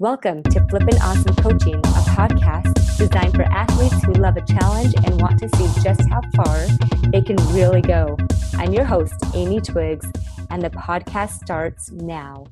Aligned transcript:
Welcome 0.00 0.42
to 0.44 0.66
Flippin' 0.70 0.96
Awesome 1.02 1.36
Coaching, 1.36 1.74
a 1.74 2.02
podcast 2.16 2.96
designed 2.96 3.34
for 3.34 3.42
athletes 3.42 4.02
who 4.02 4.14
love 4.14 4.38
a 4.38 4.40
challenge 4.40 4.94
and 5.04 5.20
want 5.20 5.38
to 5.40 5.48
see 5.50 5.82
just 5.82 6.08
how 6.08 6.22
far 6.34 6.66
they 7.10 7.20
can 7.20 7.36
really 7.52 7.82
go. 7.82 8.16
I'm 8.54 8.72
your 8.72 8.86
host, 8.86 9.12
Amy 9.34 9.60
Twiggs, 9.60 10.10
and 10.48 10.62
the 10.62 10.70
podcast 10.70 11.42
starts 11.42 11.90
now. 11.90 12.46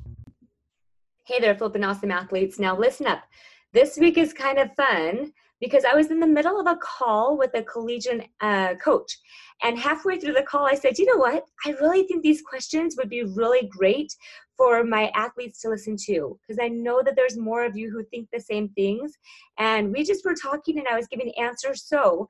Hey 1.25 1.39
there, 1.39 1.55
Flippin' 1.55 1.83
Awesome 1.83 2.11
athletes. 2.11 2.59
Now, 2.59 2.77
listen 2.77 3.07
up. 3.07 3.23
This 3.73 3.97
week 3.97 4.19
is 4.19 4.31
kind 4.31 4.59
of 4.59 4.69
fun 4.75 5.33
because 5.59 5.85
I 5.85 5.95
was 5.95 6.11
in 6.11 6.19
the 6.19 6.27
middle 6.27 6.59
of 6.59 6.67
a 6.67 6.77
call 6.77 7.35
with 7.35 7.49
a 7.55 7.63
collegiate 7.63 8.27
uh, 8.41 8.75
coach. 8.75 9.17
And 9.63 9.79
halfway 9.79 10.19
through 10.19 10.33
the 10.33 10.43
call, 10.43 10.67
I 10.67 10.75
said, 10.75 10.99
you 10.99 11.07
know 11.07 11.17
what? 11.17 11.45
I 11.65 11.71
really 11.81 12.03
think 12.03 12.21
these 12.21 12.43
questions 12.43 12.95
would 12.95 13.09
be 13.09 13.23
really 13.23 13.67
great 13.67 14.13
for 14.59 14.83
my 14.83 15.09
athletes 15.15 15.61
to 15.61 15.69
listen 15.69 15.95
to 16.05 16.37
because 16.41 16.59
I 16.61 16.67
know 16.67 17.01
that 17.03 17.15
there's 17.15 17.37
more 17.37 17.63
of 17.63 17.77
you 17.77 17.89
who 17.89 18.03
think 18.03 18.27
the 18.31 18.41
same 18.41 18.67
things. 18.69 19.13
And 19.57 19.93
we 19.93 20.03
just 20.03 20.25
were 20.25 20.35
talking 20.35 20.77
and 20.77 20.87
I 20.87 20.97
was 20.97 21.07
giving 21.07 21.31
answers. 21.39 21.85
So 21.85 22.27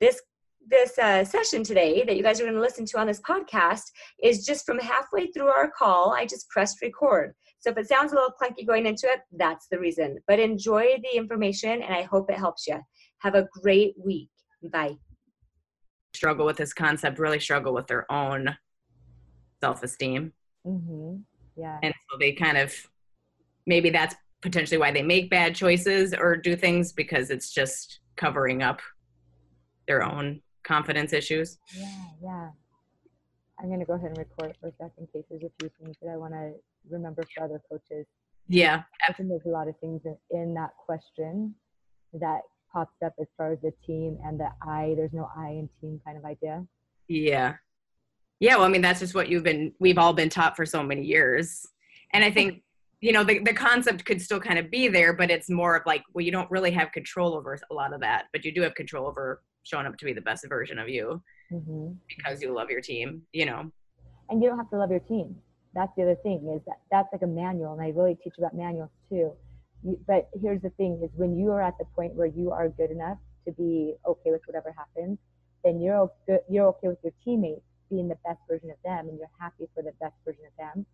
this 0.00 0.22
this 0.68 0.98
uh, 0.98 1.24
session 1.24 1.62
today 1.62 2.04
that 2.04 2.16
you 2.16 2.22
guys 2.22 2.40
are 2.40 2.44
going 2.44 2.54
to 2.54 2.60
listen 2.60 2.84
to 2.84 2.98
on 2.98 3.06
this 3.06 3.20
podcast 3.20 3.82
is 4.22 4.44
just 4.44 4.64
from 4.66 4.78
halfway 4.78 5.28
through 5.28 5.46
our 5.46 5.70
call. 5.76 6.12
I 6.12 6.24
just 6.24 6.48
pressed 6.48 6.82
record. 6.82 7.34
So 7.60 7.70
if 7.70 7.78
it 7.78 7.88
sounds 7.88 8.12
a 8.12 8.16
little 8.16 8.32
clunky 8.40 8.66
going 8.66 8.86
into 8.86 9.06
it, 9.06 9.20
that's 9.36 9.66
the 9.70 9.78
reason. 9.78 10.18
But 10.26 10.40
enjoy 10.40 10.96
the 11.02 11.16
information 11.16 11.82
and 11.82 11.94
I 11.94 12.02
hope 12.02 12.30
it 12.30 12.38
helps 12.38 12.66
you. 12.66 12.80
Have 13.18 13.34
a 13.34 13.48
great 13.62 13.94
week. 13.96 14.30
Bye. 14.72 14.96
Struggle 16.14 16.46
with 16.46 16.56
this 16.56 16.72
concept, 16.72 17.18
really 17.18 17.40
struggle 17.40 17.72
with 17.74 17.86
their 17.86 18.10
own 18.10 18.56
self 19.60 19.82
esteem. 19.82 20.32
Mm-hmm. 20.66 21.16
Yeah. 21.56 21.78
And 21.82 21.94
so 22.10 22.18
they 22.18 22.32
kind 22.32 22.56
of, 22.56 22.74
maybe 23.66 23.90
that's 23.90 24.14
potentially 24.42 24.78
why 24.78 24.92
they 24.92 25.02
make 25.02 25.30
bad 25.30 25.54
choices 25.54 26.14
or 26.14 26.36
do 26.36 26.56
things 26.56 26.92
because 26.92 27.30
it's 27.30 27.52
just 27.52 28.00
covering 28.16 28.62
up 28.62 28.80
their 29.88 30.02
own 30.02 30.42
confidence 30.64 31.12
issues. 31.12 31.58
Yeah, 31.74 32.04
yeah. 32.22 32.48
I'm 33.58 33.68
going 33.68 33.80
to 33.80 33.86
go 33.86 33.94
ahead 33.94 34.10
and 34.10 34.18
record 34.18 34.56
for 34.60 34.68
a 34.68 34.72
second 34.72 34.92
in 34.98 35.06
case 35.06 35.24
there's 35.30 35.42
a 35.42 35.50
few 35.60 35.70
things 35.80 35.96
that 36.02 36.10
I 36.10 36.16
want 36.16 36.34
to 36.34 36.52
remember 36.90 37.24
for 37.34 37.44
other 37.44 37.62
coaches. 37.70 38.06
Yeah. 38.48 38.82
I 39.08 39.12
think 39.12 39.28
there's 39.30 39.46
a 39.46 39.48
lot 39.48 39.68
of 39.68 39.78
things 39.80 40.02
in, 40.04 40.16
in 40.30 40.54
that 40.54 40.70
question 40.84 41.54
that 42.12 42.40
pops 42.72 42.96
up 43.04 43.14
as 43.20 43.26
far 43.36 43.52
as 43.52 43.58
the 43.62 43.72
team 43.86 44.18
and 44.24 44.38
the 44.38 44.50
I, 44.62 44.94
there's 44.96 45.12
no 45.12 45.30
I 45.36 45.48
in 45.50 45.68
team 45.80 46.00
kind 46.04 46.18
of 46.18 46.24
idea. 46.24 46.64
Yeah 47.08 47.54
yeah 48.40 48.56
well 48.56 48.64
i 48.64 48.68
mean 48.68 48.82
that's 48.82 49.00
just 49.00 49.14
what 49.14 49.28
you've 49.28 49.42
been 49.42 49.72
we've 49.78 49.98
all 49.98 50.12
been 50.12 50.28
taught 50.28 50.56
for 50.56 50.66
so 50.66 50.82
many 50.82 51.02
years. 51.02 51.66
And 52.12 52.24
i 52.24 52.30
think 52.30 52.62
you 53.00 53.12
know 53.12 53.24
the, 53.24 53.40
the 53.40 53.52
concept 53.52 54.04
could 54.04 54.20
still 54.22 54.40
kind 54.40 54.58
of 54.58 54.70
be 54.70 54.88
there 54.88 55.12
but 55.12 55.30
it's 55.30 55.50
more 55.50 55.76
of 55.76 55.82
like 55.86 56.02
well 56.14 56.24
you 56.24 56.32
don't 56.32 56.50
really 56.50 56.70
have 56.70 56.92
control 56.92 57.34
over 57.34 57.58
a 57.70 57.74
lot 57.74 57.92
of 57.92 58.00
that 58.00 58.26
but 58.32 58.44
you 58.44 58.52
do 58.52 58.62
have 58.62 58.74
control 58.74 59.06
over 59.06 59.42
showing 59.64 59.86
up 59.86 59.96
to 59.98 60.04
be 60.04 60.12
the 60.12 60.20
best 60.20 60.46
version 60.48 60.78
of 60.78 60.88
you 60.88 61.22
mm-hmm. 61.52 61.92
because 62.08 62.40
you 62.40 62.54
love 62.54 62.70
your 62.70 62.80
team 62.80 63.22
you 63.32 63.46
know? 63.46 63.70
And 64.28 64.42
you 64.42 64.48
don't 64.48 64.58
have 64.58 64.70
to 64.70 64.78
love 64.78 64.90
your 64.90 65.00
team. 65.00 65.36
That's 65.72 65.92
the 65.96 66.02
other 66.02 66.16
thing 66.22 66.52
is 66.52 66.62
that 66.66 66.78
that's 66.90 67.08
like 67.12 67.22
a 67.22 67.26
manual 67.26 67.74
and 67.74 67.82
i 67.82 67.90
really 67.90 68.16
teach 68.24 68.34
about 68.38 68.54
manuals 68.54 68.90
too. 69.08 69.32
You, 69.84 70.00
but 70.06 70.28
here's 70.42 70.62
the 70.62 70.70
thing 70.70 71.00
is 71.04 71.10
when 71.16 71.36
you 71.36 71.50
are 71.50 71.62
at 71.62 71.74
the 71.78 71.84
point 71.94 72.14
where 72.14 72.26
you 72.26 72.50
are 72.50 72.68
good 72.70 72.90
enough 72.90 73.18
to 73.46 73.52
be 73.52 73.94
okay 74.06 74.30
with 74.30 74.40
whatever 74.46 74.74
happens 74.76 75.18
then 75.64 75.80
you're 75.80 75.98
okay, 75.98 76.38
you're 76.48 76.66
okay 76.68 76.88
with 76.88 76.98
your 77.02 77.12
teammates 77.24 77.60
being 77.90 78.08
the 78.08 78.18
best 78.24 78.40
version 78.48 78.70
of 78.70 78.76
them 78.84 79.08
and 79.08 79.18
you're 79.18 79.30
happy 79.38 79.68
for 79.74 79.82
the 79.82 79.92
best 80.00 80.14
version 80.24 80.44
of 80.46 80.56
them 80.58 80.86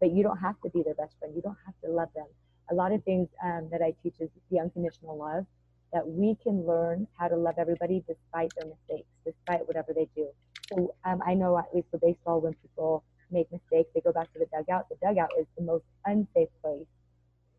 but 0.00 0.12
you 0.12 0.22
don't 0.22 0.38
have 0.38 0.60
to 0.62 0.70
be 0.70 0.82
their 0.82 0.94
best 0.94 1.14
friend. 1.18 1.34
You 1.34 1.42
don't 1.42 1.58
have 1.64 1.74
to 1.84 1.90
love 1.90 2.08
them. 2.14 2.26
A 2.70 2.74
lot 2.74 2.92
of 2.92 3.02
things 3.04 3.28
um, 3.42 3.68
that 3.70 3.80
i 3.80 3.94
teach 4.02 4.14
is 4.20 4.28
the 4.50 4.60
unconditional 4.60 5.16
love 5.16 5.46
that 5.92 6.06
we 6.06 6.36
can 6.42 6.66
learn 6.66 7.06
how 7.16 7.28
to 7.28 7.36
love 7.36 7.54
everybody 7.58 8.04
despite 8.06 8.50
their 8.56 8.68
mistakes 8.68 9.08
despite 9.24 9.66
whatever 9.66 9.92
they 9.94 10.08
do. 10.16 10.28
So 10.72 10.94
um, 11.04 11.22
i 11.24 11.34
know 11.34 11.56
at 11.58 11.66
least 11.74 11.86
for 11.90 11.98
baseball 11.98 12.40
when 12.40 12.54
people 12.54 13.04
make 13.30 13.50
mistakes 13.52 13.88
they 13.94 14.00
go 14.00 14.12
back 14.12 14.32
to 14.32 14.38
the 14.38 14.46
dugout. 14.46 14.88
The 14.88 14.96
dugout 14.96 15.30
is 15.38 15.46
the 15.56 15.64
most 15.64 15.84
unsafe 16.04 16.48
place 16.60 16.86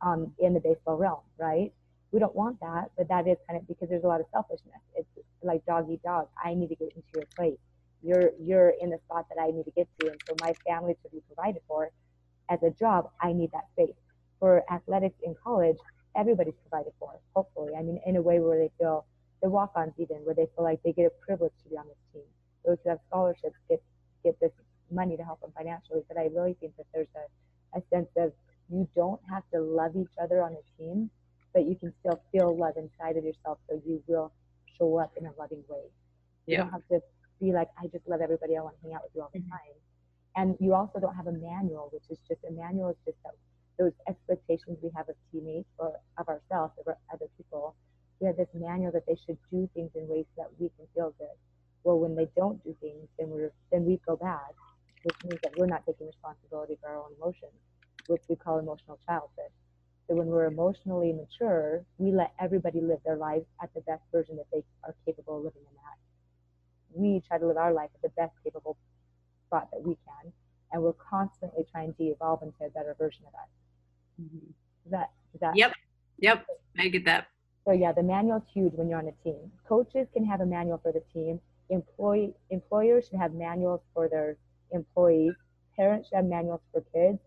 um, 0.01 0.33
in 0.39 0.53
the 0.53 0.59
baseball 0.59 0.97
realm 0.97 1.21
right? 1.37 1.71
We 2.11 2.19
don't 2.19 2.35
want 2.35 2.59
that 2.59 2.91
but 2.97 3.07
that 3.07 3.27
is 3.27 3.37
kind 3.47 3.59
of 3.59 3.67
because 3.67 3.89
there's 3.89 4.03
a 4.03 4.07
lot 4.07 4.19
of 4.19 4.27
selfishness. 4.31 4.81
It's 4.95 5.07
like 5.41 5.65
dog 5.65 5.89
eat 5.89 6.03
dog. 6.03 6.27
I 6.43 6.53
need 6.53 6.67
to 6.67 6.75
get 6.75 6.89
into 6.95 7.07
your 7.13 7.27
place 7.37 7.59
you're 8.03 8.31
you're 8.39 8.73
in 8.81 8.89
the 8.89 8.99
spot 9.05 9.25
that 9.29 9.41
I 9.41 9.51
need 9.51 9.63
to 9.63 9.71
get 9.71 9.87
to, 9.99 10.11
and 10.11 10.19
for 10.27 10.35
my 10.41 10.53
family 10.67 10.95
to 11.03 11.09
be 11.09 11.21
provided 11.27 11.61
for, 11.67 11.91
as 12.49 12.59
a 12.63 12.71
job, 12.71 13.09
I 13.21 13.33
need 13.33 13.51
that 13.51 13.65
space. 13.73 13.95
For 14.39 14.63
athletics 14.71 15.17
in 15.23 15.35
college, 15.43 15.77
everybody's 16.15 16.53
provided 16.69 16.93
for. 16.99 17.19
Hopefully, 17.35 17.73
I 17.77 17.81
mean, 17.81 17.99
in 18.05 18.15
a 18.15 18.21
way 18.21 18.39
where 18.39 18.57
they 18.57 18.71
feel 18.77 19.05
the 19.41 19.49
walk-ons 19.49 19.93
even 19.97 20.17
where 20.17 20.33
they 20.33 20.47
feel 20.55 20.63
like 20.63 20.81
they 20.83 20.91
get 20.91 21.05
a 21.05 21.25
privilege 21.25 21.53
to 21.63 21.69
be 21.69 21.77
on 21.77 21.85
this 21.87 21.97
team. 22.13 22.23
Those 22.65 22.77
who 22.83 22.89
have 22.89 22.99
scholarships 23.07 23.55
get 23.69 23.81
get 24.23 24.39
this 24.39 24.51
money 24.91 25.17
to 25.17 25.23
help 25.23 25.41
them 25.41 25.51
financially. 25.55 26.01
But 26.07 26.17
I 26.17 26.29
really 26.33 26.55
think 26.59 26.75
that 26.77 26.85
there's 26.93 27.07
a, 27.15 27.79
a 27.79 27.81
sense 27.93 28.09
of 28.17 28.31
you 28.69 28.87
don't 28.95 29.21
have 29.29 29.43
to 29.53 29.61
love 29.61 29.95
each 29.95 30.15
other 30.21 30.41
on 30.41 30.53
a 30.53 30.81
team, 30.81 31.09
but 31.53 31.65
you 31.65 31.75
can 31.75 31.93
still 31.99 32.21
feel 32.31 32.57
love 32.57 32.75
inside 32.77 33.17
of 33.17 33.23
yourself, 33.23 33.59
so 33.69 33.81
you 33.85 34.03
will 34.07 34.31
show 34.77 34.97
up 34.97 35.13
in 35.17 35.25
a 35.25 35.31
loving 35.39 35.63
way. 35.69 35.83
You 36.45 36.53
yeah. 36.53 36.57
don't 36.63 36.71
have 36.71 36.87
to 36.91 36.99
be 37.39 37.51
like, 37.51 37.69
I 37.77 37.87
just 37.87 38.07
love 38.07 38.21
everybody. 38.21 38.57
I 38.57 38.61
want 38.61 38.75
to 38.79 38.87
hang 38.87 38.95
out 38.95 39.03
with 39.03 39.11
you 39.15 39.21
all 39.21 39.31
the 39.33 39.39
mm-hmm. 39.39 39.51
time. 39.51 39.77
And 40.37 40.55
you 40.59 40.73
also 40.73 40.99
don't 40.99 41.15
have 41.15 41.27
a 41.27 41.33
manual, 41.33 41.89
which 41.91 42.05
is 42.09 42.17
just 42.27 42.41
a 42.47 42.51
manual 42.51 42.89
is 42.91 42.97
just 43.05 43.17
that, 43.23 43.33
those 43.79 43.93
expectations 44.07 44.77
we 44.81 44.89
have 44.95 45.09
of 45.09 45.15
teammates 45.31 45.69
or 45.77 45.93
of 46.17 46.27
ourselves 46.29 46.73
or 46.85 46.97
other 47.13 47.25
people. 47.37 47.75
We 48.19 48.27
have 48.27 48.37
this 48.37 48.49
manual 48.53 48.91
that 48.93 49.05
they 49.05 49.17
should 49.25 49.37
do 49.51 49.69
things 49.73 49.91
in 49.95 50.07
ways 50.07 50.25
that 50.37 50.49
we 50.59 50.69
can 50.77 50.85
feel 50.93 51.13
good. 51.17 51.37
Well, 51.83 51.99
when 51.99 52.15
they 52.15 52.27
don't 52.35 52.63
do 52.63 52.75
things, 52.81 53.07
then 53.17 53.29
we're 53.29 53.51
then 53.71 53.85
we 53.85 53.99
feel 54.05 54.17
bad, 54.17 54.53
which 55.03 55.15
means 55.23 55.39
that 55.43 55.53
we're 55.57 55.67
not 55.67 55.85
taking 55.85 56.07
responsibility 56.07 56.77
for 56.81 56.89
our 56.89 56.97
own 56.97 57.13
emotions, 57.21 57.53
which 58.07 58.21
we 58.27 58.35
call 58.35 58.59
emotional 58.59 58.99
childhood. 59.07 59.53
So 60.07 60.15
when 60.15 60.27
we're 60.27 60.45
emotionally 60.45 61.13
mature, 61.13 61.83
we 61.97 62.11
let 62.11 62.33
everybody 62.39 62.81
live 62.81 62.99
their 63.05 63.17
lives 63.17 63.45
at 63.61 63.73
the 63.73 63.81
best 63.81 64.03
version 64.11 64.37
that 64.37 64.47
they 64.51 64.63
are 64.83 64.95
capable 65.05 65.37
of 65.37 65.45
living 65.45 65.61
in 65.61 65.75
that 65.75 65.97
we 66.97 67.21
try 67.27 67.37
to 67.37 67.47
live 67.47 67.57
our 67.57 67.73
life 67.73 67.89
at 67.95 68.01
the 68.01 68.09
best 68.09 68.33
capable 68.43 68.77
spot 69.47 69.69
that 69.71 69.81
we 69.81 69.95
can, 70.05 70.31
and 70.71 70.81
we're 70.81 70.93
constantly 70.93 71.63
trying 71.71 71.93
to 71.95 72.03
evolve 72.03 72.41
into 72.41 72.63
a 72.65 72.69
better 72.69 72.95
version 72.97 73.23
of 73.27 73.33
us. 73.33 73.49
Mm-hmm. 74.21 74.49
Is 74.85 74.91
that 74.91 75.11
is 75.33 75.39
that? 75.39 75.55
Yep, 75.55 75.73
yep, 76.19 76.45
I 76.77 76.87
get 76.89 77.05
that. 77.05 77.27
So 77.65 77.73
yeah, 77.73 77.91
the 77.91 78.03
manual's 78.03 78.43
huge 78.53 78.73
when 78.73 78.89
you're 78.89 78.99
on 78.99 79.07
a 79.07 79.23
team. 79.23 79.51
Coaches 79.67 80.07
can 80.13 80.25
have 80.25 80.41
a 80.41 80.45
manual 80.45 80.79
for 80.81 80.91
the 80.91 81.03
team. 81.13 81.39
Employee 81.69 82.33
employers 82.49 83.07
should 83.07 83.19
have 83.19 83.33
manuals 83.33 83.81
for 83.93 84.07
their 84.07 84.37
employees. 84.71 85.33
Parents 85.75 86.07
should 86.07 86.15
have 86.15 86.25
manuals 86.25 86.61
for 86.71 86.81
kids. 86.93 87.19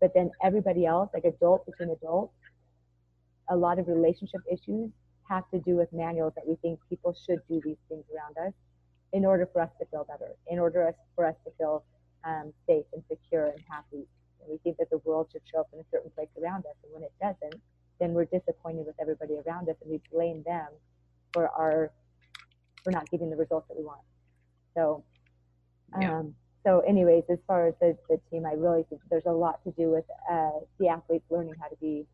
But 0.00 0.12
then 0.14 0.30
everybody 0.42 0.86
else, 0.86 1.10
like 1.12 1.24
adults 1.24 1.66
between 1.66 1.90
adults, 1.90 2.32
a 3.50 3.56
lot 3.56 3.78
of 3.78 3.88
relationship 3.88 4.40
issues 4.50 4.90
have 5.28 5.48
to 5.50 5.58
do 5.60 5.76
with 5.76 5.92
manuals 5.92 6.32
that 6.36 6.46
we 6.46 6.56
think 6.56 6.78
people 6.88 7.14
should 7.26 7.40
do 7.48 7.60
these 7.64 7.76
things 7.88 8.04
around 8.14 8.46
us 8.46 8.54
in 9.12 9.24
order 9.24 9.48
for 9.52 9.60
us 9.60 9.70
to 9.80 9.86
feel 9.86 10.04
better, 10.04 10.32
in 10.48 10.58
order 10.58 10.94
for 11.14 11.26
us 11.26 11.34
to 11.44 11.50
feel 11.58 11.84
um, 12.24 12.52
safe 12.66 12.84
and 12.92 13.02
secure 13.10 13.46
and 13.46 13.60
happy. 13.68 14.06
And 14.40 14.48
we 14.48 14.58
think 14.58 14.76
that 14.78 14.90
the 14.90 14.98
world 14.98 15.28
should 15.32 15.42
show 15.50 15.60
up 15.60 15.68
in 15.72 15.80
a 15.80 15.84
certain 15.90 16.10
place 16.10 16.28
around 16.40 16.60
us, 16.60 16.76
and 16.84 16.92
when 16.92 17.02
it 17.02 17.12
doesn't, 17.20 17.60
then 17.98 18.12
we're 18.14 18.24
disappointed 18.24 18.86
with 18.86 18.96
everybody 19.00 19.34
around 19.46 19.68
us, 19.68 19.76
and 19.82 19.90
we 19.90 20.00
blame 20.12 20.42
them 20.44 20.68
for 21.32 21.48
our 21.48 21.92
for 22.82 22.90
not 22.90 23.10
getting 23.10 23.28
the 23.28 23.36
results 23.36 23.68
that 23.68 23.76
we 23.76 23.84
want. 23.84 24.00
So, 24.74 25.04
um, 25.92 26.00
yeah. 26.00 26.22
so 26.64 26.80
anyways, 26.80 27.24
as 27.30 27.36
far 27.46 27.68
as 27.68 27.74
the, 27.78 27.94
the 28.08 28.18
team, 28.30 28.46
I 28.46 28.52
really 28.52 28.84
think 28.88 29.02
there's 29.10 29.26
a 29.26 29.32
lot 29.32 29.62
to 29.64 29.70
do 29.72 29.90
with 29.90 30.06
uh, 30.30 30.60
the 30.78 30.88
athletes 30.88 31.26
learning 31.30 31.54
how 31.60 31.68
to 31.68 31.76
be 31.76 32.06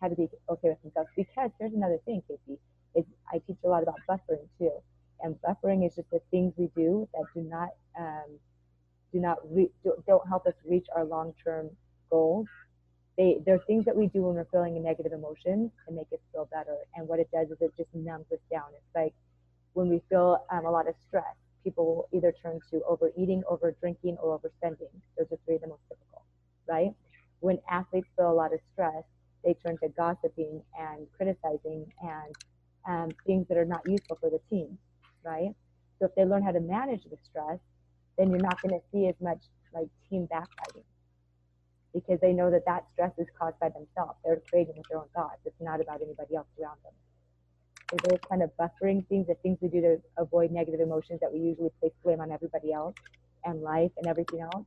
how 0.00 0.06
to 0.06 0.14
be 0.14 0.28
okay 0.48 0.68
with 0.68 0.80
themselves. 0.82 1.10
Because 1.16 1.50
here's 1.58 1.72
another 1.72 1.98
thing, 2.04 2.22
Casey, 2.28 2.60
is 2.94 3.04
I 3.32 3.38
teach 3.44 3.56
a 3.64 3.68
lot 3.68 3.82
about 3.82 3.96
buffering 4.08 4.46
too 4.58 4.70
and 5.28 5.36
buffering 5.42 5.86
is 5.86 5.94
just 5.96 6.10
the 6.10 6.20
things 6.30 6.54
we 6.56 6.68
do 6.76 7.08
that 7.14 7.24
do 7.34 7.42
not 7.42 7.70
um, 7.98 8.38
do 9.12 9.20
not 9.20 9.38
re- 9.50 9.70
don't 10.06 10.28
help 10.28 10.46
us 10.46 10.54
reach 10.64 10.86
our 10.96 11.04
long-term 11.04 11.70
goals. 12.10 12.46
They 13.18 13.38
they're 13.44 13.60
things 13.66 13.84
that 13.86 13.96
we 13.96 14.08
do 14.08 14.22
when 14.22 14.36
we're 14.36 14.46
feeling 14.52 14.76
a 14.76 14.80
negative 14.80 15.12
emotion 15.12 15.70
to 15.86 15.94
make 15.94 16.08
us 16.12 16.20
feel 16.32 16.48
better. 16.52 16.76
And 16.96 17.08
what 17.08 17.20
it 17.20 17.28
does 17.32 17.48
is 17.50 17.58
it 17.60 17.72
just 17.76 17.90
numbs 17.94 18.26
us 18.32 18.40
down. 18.50 18.66
It's 18.74 18.94
like 18.94 19.14
when 19.74 19.88
we 19.88 20.02
feel 20.08 20.44
um, 20.52 20.66
a 20.66 20.70
lot 20.70 20.88
of 20.88 20.94
stress, 21.08 21.34
people 21.64 21.86
will 21.86 22.08
either 22.18 22.32
turn 22.42 22.60
to 22.70 22.82
overeating, 22.88 23.42
over 23.48 23.74
drinking, 23.80 24.16
or 24.22 24.38
overspending. 24.38 24.92
Those 25.18 25.28
are 25.32 25.38
three 25.44 25.56
of 25.56 25.62
the 25.62 25.68
most 25.68 25.82
typical, 25.88 26.24
right? 26.68 26.92
When 27.40 27.58
athletes 27.70 28.08
feel 28.16 28.30
a 28.30 28.34
lot 28.34 28.54
of 28.54 28.60
stress, 28.72 29.04
they 29.44 29.54
turn 29.54 29.78
to 29.78 29.88
gossiping 29.90 30.62
and 30.78 31.06
criticizing 31.16 31.86
and 32.02 32.34
um, 32.88 33.14
things 33.26 33.46
that 33.48 33.58
are 33.58 33.64
not 33.64 33.86
useful 33.86 34.18
for 34.20 34.30
the 34.30 34.40
team 34.50 34.78
right? 35.28 35.52
So 36.00 36.06
if 36.06 36.16
they 36.16 36.24
learn 36.26 36.44
how 36.44 36.52
to 36.52 36.60
manage 36.60 37.04
the 37.04 37.18
stress, 37.30 37.60
then 38.18 38.30
you're 38.32 38.40
not 38.40 38.62
going 38.62 38.74
to 38.80 38.86
see 38.92 39.08
as 39.08 39.16
much 39.22 39.42
like 39.74 39.88
team 40.10 40.26
backbiting. 40.30 40.84
because 41.94 42.20
they 42.22 42.34
know 42.34 42.50
that 42.52 42.64
that 42.66 42.84
stress 42.94 43.12
is 43.18 43.28
caused 43.40 43.58
by 43.60 43.70
themselves. 43.70 44.18
They're 44.24 44.42
creating 44.50 44.76
with 44.78 44.88
their 44.88 45.00
own 45.00 45.10
thoughts. 45.14 45.40
It's 45.46 45.56
not 45.60 45.82
about 45.82 46.02
anybody 46.02 46.36
else 46.36 46.48
around 46.62 46.78
them. 46.84 46.94
So 47.90 47.98
those 48.10 48.20
kind 48.30 48.42
of 48.42 48.50
buffering 48.60 49.06
things, 49.08 49.28
the 49.28 49.36
things 49.42 49.58
we 49.62 49.68
do 49.68 49.80
to 49.82 49.98
avoid 50.18 50.52
negative 50.52 50.80
emotions 50.80 51.20
that 51.22 51.32
we 51.32 51.40
usually 51.40 51.70
place 51.80 51.92
blame 52.04 52.20
on 52.20 52.32
everybody 52.32 52.72
else 52.72 52.96
and 53.44 53.62
life 53.62 53.92
and 53.98 54.08
everything 54.08 54.40
else. 54.42 54.66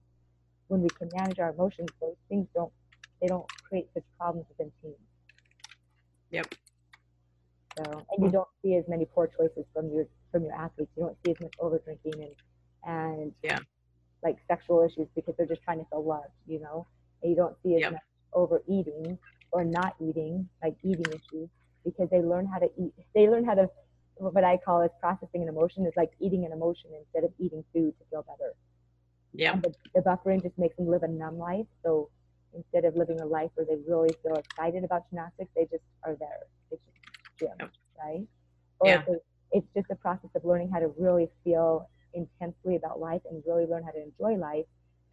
When 0.68 0.82
we 0.82 0.92
can 0.92 1.12
manage 1.12 1.40
our 1.40 1.52
emotions, 1.52 1.94
those 2.02 2.18
things 2.30 2.48
don't 2.56 2.74
they 3.22 3.28
don't 3.30 3.48
create 3.70 3.88
such 3.94 4.04
problems 4.20 4.48
within 4.50 4.72
teams. 4.82 4.98
Yep. 6.32 6.48
So 7.78 8.06
and 8.12 8.26
you 8.26 8.32
don't 8.32 8.50
see 8.64 8.76
as 8.76 8.86
many 8.88 9.06
poor 9.06 9.28
choices 9.28 9.66
from 9.74 9.90
your 9.92 10.06
from 10.32 10.44
your 10.44 10.54
athletes. 10.54 10.92
You 10.96 11.04
don't 11.04 11.18
see 11.24 11.32
as 11.32 11.40
much 11.40 11.54
over 11.60 11.80
drinking 11.80 12.24
and 12.24 12.36
and 12.86 13.34
Yeah. 13.44 13.60
like 14.24 14.38
sexual 14.48 14.84
issues 14.84 15.08
because 15.16 15.36
they're 15.38 15.48
just 15.48 15.64
trying 15.64 15.80
to 15.80 15.86
feel 15.90 16.04
loved, 16.06 16.34
you 16.48 16.60
know. 16.60 16.88
And 17.22 17.32
you 17.32 17.36
don't 17.38 17.56
see 17.64 17.76
as 17.76 17.84
Yep. 17.84 17.92
much 17.92 18.02
overeating 18.34 19.18
or 19.52 19.64
not 19.64 19.96
eating, 20.00 20.48
like 20.64 20.76
eating 20.84 21.12
issues, 21.12 21.50
because 21.86 22.10
they 22.10 22.22
learn 22.22 22.46
how 22.46 22.60
to 22.60 22.70
eat. 22.78 22.94
They 23.16 23.30
learn 23.30 23.46
how 23.46 23.56
to 23.56 23.70
what 24.18 24.44
I 24.44 24.58
call 24.58 24.82
is 24.82 24.92
processing 25.00 25.42
an 25.44 25.50
emotion 25.50 25.86
is 25.86 25.94
like 25.98 26.12
eating 26.20 26.46
an 26.46 26.52
emotion 26.52 26.92
instead 26.98 27.24
of 27.24 27.32
eating 27.40 27.64
food 27.74 27.94
to 28.00 28.06
feel 28.12 28.24
better. 28.24 28.54
Yeah. 29.34 29.60
The, 29.62 29.74
the 29.96 30.02
buffering 30.02 30.42
just 30.44 30.58
makes 30.58 30.76
them 30.78 30.88
live 30.88 31.04
a 31.04 31.08
numb 31.08 31.38
life. 31.38 31.66
So 31.84 32.10
instead 32.54 32.86
of 32.86 32.96
living 32.96 33.22
a 33.22 33.26
life 33.26 33.52
where 33.56 33.66
they 33.66 33.78
really 33.88 34.16
feel 34.24 34.38
excited 34.38 34.84
about 34.84 35.10
gymnastics, 35.10 35.50
they 35.56 35.64
just 35.66 35.84
are 36.04 36.16
there. 36.20 36.48
It's 36.72 36.82
just 36.86 36.98
gym, 37.40 37.58
Yep. 37.60 37.72
right? 37.98 38.28
Or 38.80 38.96
Yeah. 38.96 38.98
if 38.98 39.06
they, 39.06 39.14
it's 39.52 39.68
just 39.76 39.88
a 39.92 39.96
process 39.96 40.30
of 40.36 40.46
learning 40.46 40.70
how 40.72 40.80
to 40.80 40.88
really 40.98 41.30
feel 41.44 41.90
intensely 42.14 42.76
about 42.76 43.00
life 43.00 43.22
and 43.30 43.44
really 43.46 43.66
learn 43.66 43.84
how 43.84 43.92
to 43.92 44.02
enjoy 44.02 44.36
life 44.40 44.66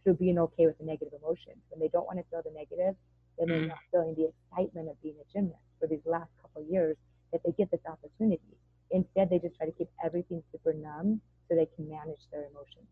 through 0.03 0.15
being 0.15 0.37
okay 0.39 0.65
with 0.65 0.77
the 0.77 0.85
negative 0.85 1.13
emotions. 1.21 1.57
When 1.69 1.79
they 1.79 1.89
don't 1.89 2.05
want 2.05 2.19
to 2.19 2.25
feel 2.29 2.41
the 2.43 2.51
negative, 2.51 2.95
then 3.37 3.49
they're 3.49 3.59
Mhm. 3.59 3.67
not 3.67 3.79
feeling 3.91 4.15
the 4.15 4.29
excitement 4.31 4.89
of 4.89 5.01
being 5.01 5.15
a 5.19 5.33
gymnast 5.33 5.61
for 5.79 5.87
these 5.87 6.03
last 6.05 6.29
couple 6.41 6.61
of 6.61 6.67
years 6.69 6.97
that 7.31 7.41
they 7.43 7.51
get 7.51 7.71
this 7.71 7.81
opportunity. 7.87 8.57
Instead, 8.91 9.29
they 9.29 9.39
just 9.39 9.55
try 9.55 9.65
to 9.65 9.71
keep 9.73 9.89
everything 10.03 10.43
super 10.51 10.73
numb 10.73 11.21
so 11.47 11.55
they 11.55 11.67
can 11.75 11.87
manage 11.89 12.19
their 12.31 12.47
emotions. 12.49 12.87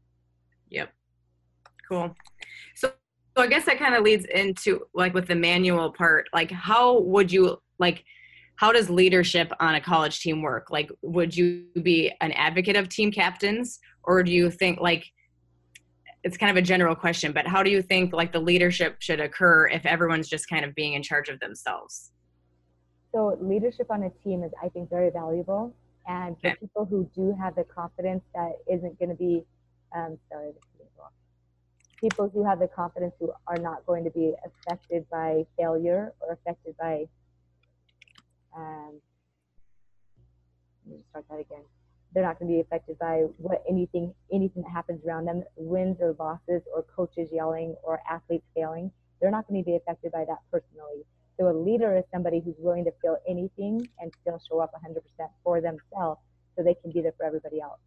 Yep. 0.70 0.94
Cool. 1.88 2.16
So, 2.76 2.94
so 3.38 3.44
I 3.44 3.48
guess 3.48 3.66
that 3.66 3.80
kind 3.80 3.96
of 3.96 4.04
leads 4.04 4.26
into 4.26 4.88
like 4.94 5.14
with 5.14 5.28
the 5.28 5.36
manual 5.36 5.92
part, 5.92 6.28
like 6.34 6.52
how 6.52 7.00
would 7.02 7.32
you 7.32 7.62
like 7.80 8.04
how 8.58 8.72
does 8.72 8.90
leadership 8.90 9.52
on 9.60 9.76
a 9.76 9.82
college 9.82 10.20
team 10.20 10.42
work? 10.42 10.70
Like 10.70 10.92
would 11.02 11.36
you 11.36 11.66
be 11.82 12.12
an 12.22 12.32
advocate 12.34 12.76
of 12.76 12.90
team 12.90 13.12
captains 13.12 13.80
or 14.04 14.24
do 14.24 14.32
you 14.32 14.52
think 14.52 14.80
like 14.80 15.06
it's 16.24 16.38
kind 16.38 16.50
of 16.50 16.58
a 16.58 16.62
general 16.62 16.96
question, 16.96 17.32
but 17.32 17.48
how 17.48 17.64
do 17.64 17.70
you 17.70 17.82
think 17.82 18.14
like 18.14 18.34
the 18.34 18.40
leadership 18.40 18.98
should 19.00 19.20
occur 19.20 19.68
if 19.68 19.86
everyone's 19.86 20.28
just 20.28 20.50
kind 20.50 20.66
of 20.66 20.76
being 20.76 20.94
in 20.94 21.04
charge 21.04 21.30
of 21.30 21.40
themselves? 21.40 22.12
So 23.14 23.38
leadership 23.40 23.88
on 23.90 24.04
a 24.04 24.10
team 24.24 24.44
is, 24.44 24.52
I 24.62 24.70
think, 24.70 24.90
very 24.90 25.10
valuable. 25.10 25.74
And 26.08 26.36
for 26.42 26.48
Okay. 26.48 26.58
people 26.60 26.86
who 26.86 27.10
do 27.16 27.36
have 27.40 27.56
the 27.56 27.64
confidence 27.64 28.24
that 28.34 28.54
isn't 28.72 28.98
going 29.00 29.10
to 29.10 29.16
be, 29.16 29.46
um, 29.96 30.18
sorry, 30.30 30.52
this 30.52 30.64
is 30.80 30.92
wrong. 30.98 31.12
People 32.00 32.30
who 32.30 32.44
have 32.44 32.60
the 32.60 32.68
confidence 32.68 33.14
who 33.20 33.32
are 33.48 33.58
not 33.58 33.86
going 33.86 34.04
to 34.04 34.12
be 34.12 34.34
affected 34.46 35.06
by 35.10 35.46
failure 35.58 36.14
or 36.22 36.34
affected 36.34 36.76
by, 36.78 37.08
um, 38.58 39.00
let 40.86 40.98
me 40.98 41.04
start 41.10 41.26
that 41.30 41.40
again. 41.40 41.64
They're 42.14 42.24
not 42.24 42.40
going 42.40 42.50
to 42.50 42.56
be 42.56 42.62
affected 42.62 42.98
by 42.98 43.26
what 43.38 43.64
anything 43.70 44.14
anything 44.34 44.64
that 44.64 44.72
happens 44.72 45.06
around 45.06 45.26
them, 45.26 45.44
wins 45.56 45.98
or 46.02 46.16
losses, 46.18 46.64
or 46.74 46.84
coaches 46.96 47.30
yelling, 47.32 47.76
or 47.84 48.00
athletes 48.10 48.46
failing. 48.56 48.92
They're 49.22 49.32
not 49.32 49.48
going 49.48 49.62
to 49.62 49.66
be 49.66 49.76
affected 49.76 50.12
by 50.12 50.26
that 50.26 50.40
personally. 50.52 51.04
So 51.40 51.50
a 51.50 51.54
leader 51.54 51.96
is 51.96 52.04
somebody 52.12 52.42
who's 52.44 52.56
willing 52.58 52.86
to 52.86 52.92
feel 53.02 53.18
anything 53.30 53.88
and 54.00 54.12
still 54.22 54.42
show 54.50 54.60
up 54.60 54.72
100% 54.74 54.98
for 55.44 55.62
themselves 55.62 56.20
so 56.56 56.64
they 56.64 56.74
can 56.74 56.92
be 56.92 57.02
there 57.02 57.14
for 57.18 57.26
everybody 57.26 57.62
else. 57.62 57.80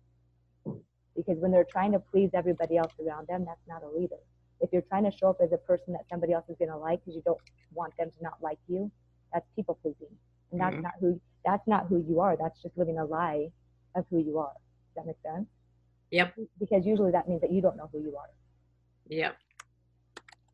Because 1.17 1.39
when 1.39 1.51
they're 1.51 1.67
trying 1.71 1.93
to 1.93 1.99
please 1.99 2.31
everybody 2.33 2.77
else 2.77 2.93
around 3.05 3.27
them, 3.27 3.45
that's 3.45 3.67
not 3.67 3.83
a 3.83 3.89
leader. 3.89 4.23
If 4.61 4.71
you're 4.73 4.83
trying 4.83 5.05
to 5.05 5.11
show 5.11 5.31
up 5.31 5.39
as 5.43 5.51
a 5.53 5.59
person 5.59 5.93
that 5.95 6.03
somebody 6.09 6.33
else 6.33 6.45
is 6.49 6.57
going 6.59 6.71
to 6.71 6.77
like 6.77 7.01
because 7.01 7.17
you 7.17 7.23
don't 7.25 7.41
want 7.75 7.97
them 7.99 8.11
to 8.11 8.23
not 8.23 8.35
like 8.41 8.59
you, 8.69 8.91
that's 9.33 9.47
people 9.57 9.79
pleasing. 9.83 10.15
And 10.53 10.61
that's 10.61 10.77
Mhm. 10.77 10.83
not 10.83 10.93
who 11.01 11.21
that's 11.45 11.67
not 11.67 11.87
who 11.87 12.05
you 12.09 12.21
are. 12.21 12.37
That's 12.37 12.61
just 12.63 12.77
living 12.77 12.99
a 12.99 13.05
lie 13.05 13.51
of 13.95 14.07
who 14.11 14.19
you 14.19 14.39
are. 14.39 14.53
Does 14.53 14.95
that 14.97 15.07
make 15.07 15.21
sense? 15.23 15.49
Yep. 16.11 16.35
Because 16.59 16.87
usually 16.87 17.13
that 17.13 17.29
means 17.29 17.41
that 17.43 17.51
you 17.53 17.61
don't 17.61 17.77
know 17.77 17.89
who 17.93 18.01
you 18.01 18.17
are. 18.17 18.31
Yep. 19.09 19.37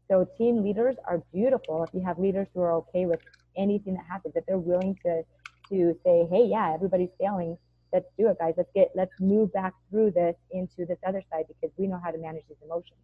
So 0.08 0.26
team 0.38 0.62
leaders 0.62 0.96
are 1.04 1.18
beautiful 1.32 1.82
if 1.84 1.90
you 1.94 2.00
have 2.04 2.18
leaders 2.18 2.48
who 2.54 2.60
are 2.60 2.72
okay 2.74 3.06
with 3.06 3.20
anything 3.56 3.94
that 3.94 4.04
happens. 4.06 4.34
If 4.36 4.46
they're 4.46 4.58
willing 4.58 4.96
to 5.04 5.22
to 5.70 5.94
say, 6.04 6.26
hey, 6.30 6.44
yeah, 6.46 6.72
everybody's 6.74 7.10
failing. 7.18 7.58
Let's 7.92 8.06
do 8.18 8.28
it, 8.28 8.38
guys. 8.38 8.54
Let's 8.56 8.70
get 8.74 8.90
let's 8.94 9.12
move 9.18 9.52
back 9.52 9.74
through 9.90 10.12
this 10.12 10.36
into 10.50 10.86
this 10.86 10.98
other 11.06 11.22
side 11.30 11.46
because 11.48 11.74
we 11.76 11.86
know 11.86 12.00
how 12.02 12.10
to 12.10 12.18
manage 12.18 12.44
these 12.48 12.58
emotions. 12.62 13.00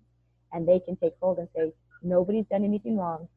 And 0.52 0.66
they 0.68 0.80
can 0.80 0.96
take 0.96 1.14
hold 1.20 1.38
and 1.38 1.48
say, 1.56 1.72
nobody's 2.02 2.46
done 2.46 2.64
anything 2.64 2.96
wrong. 2.98 3.28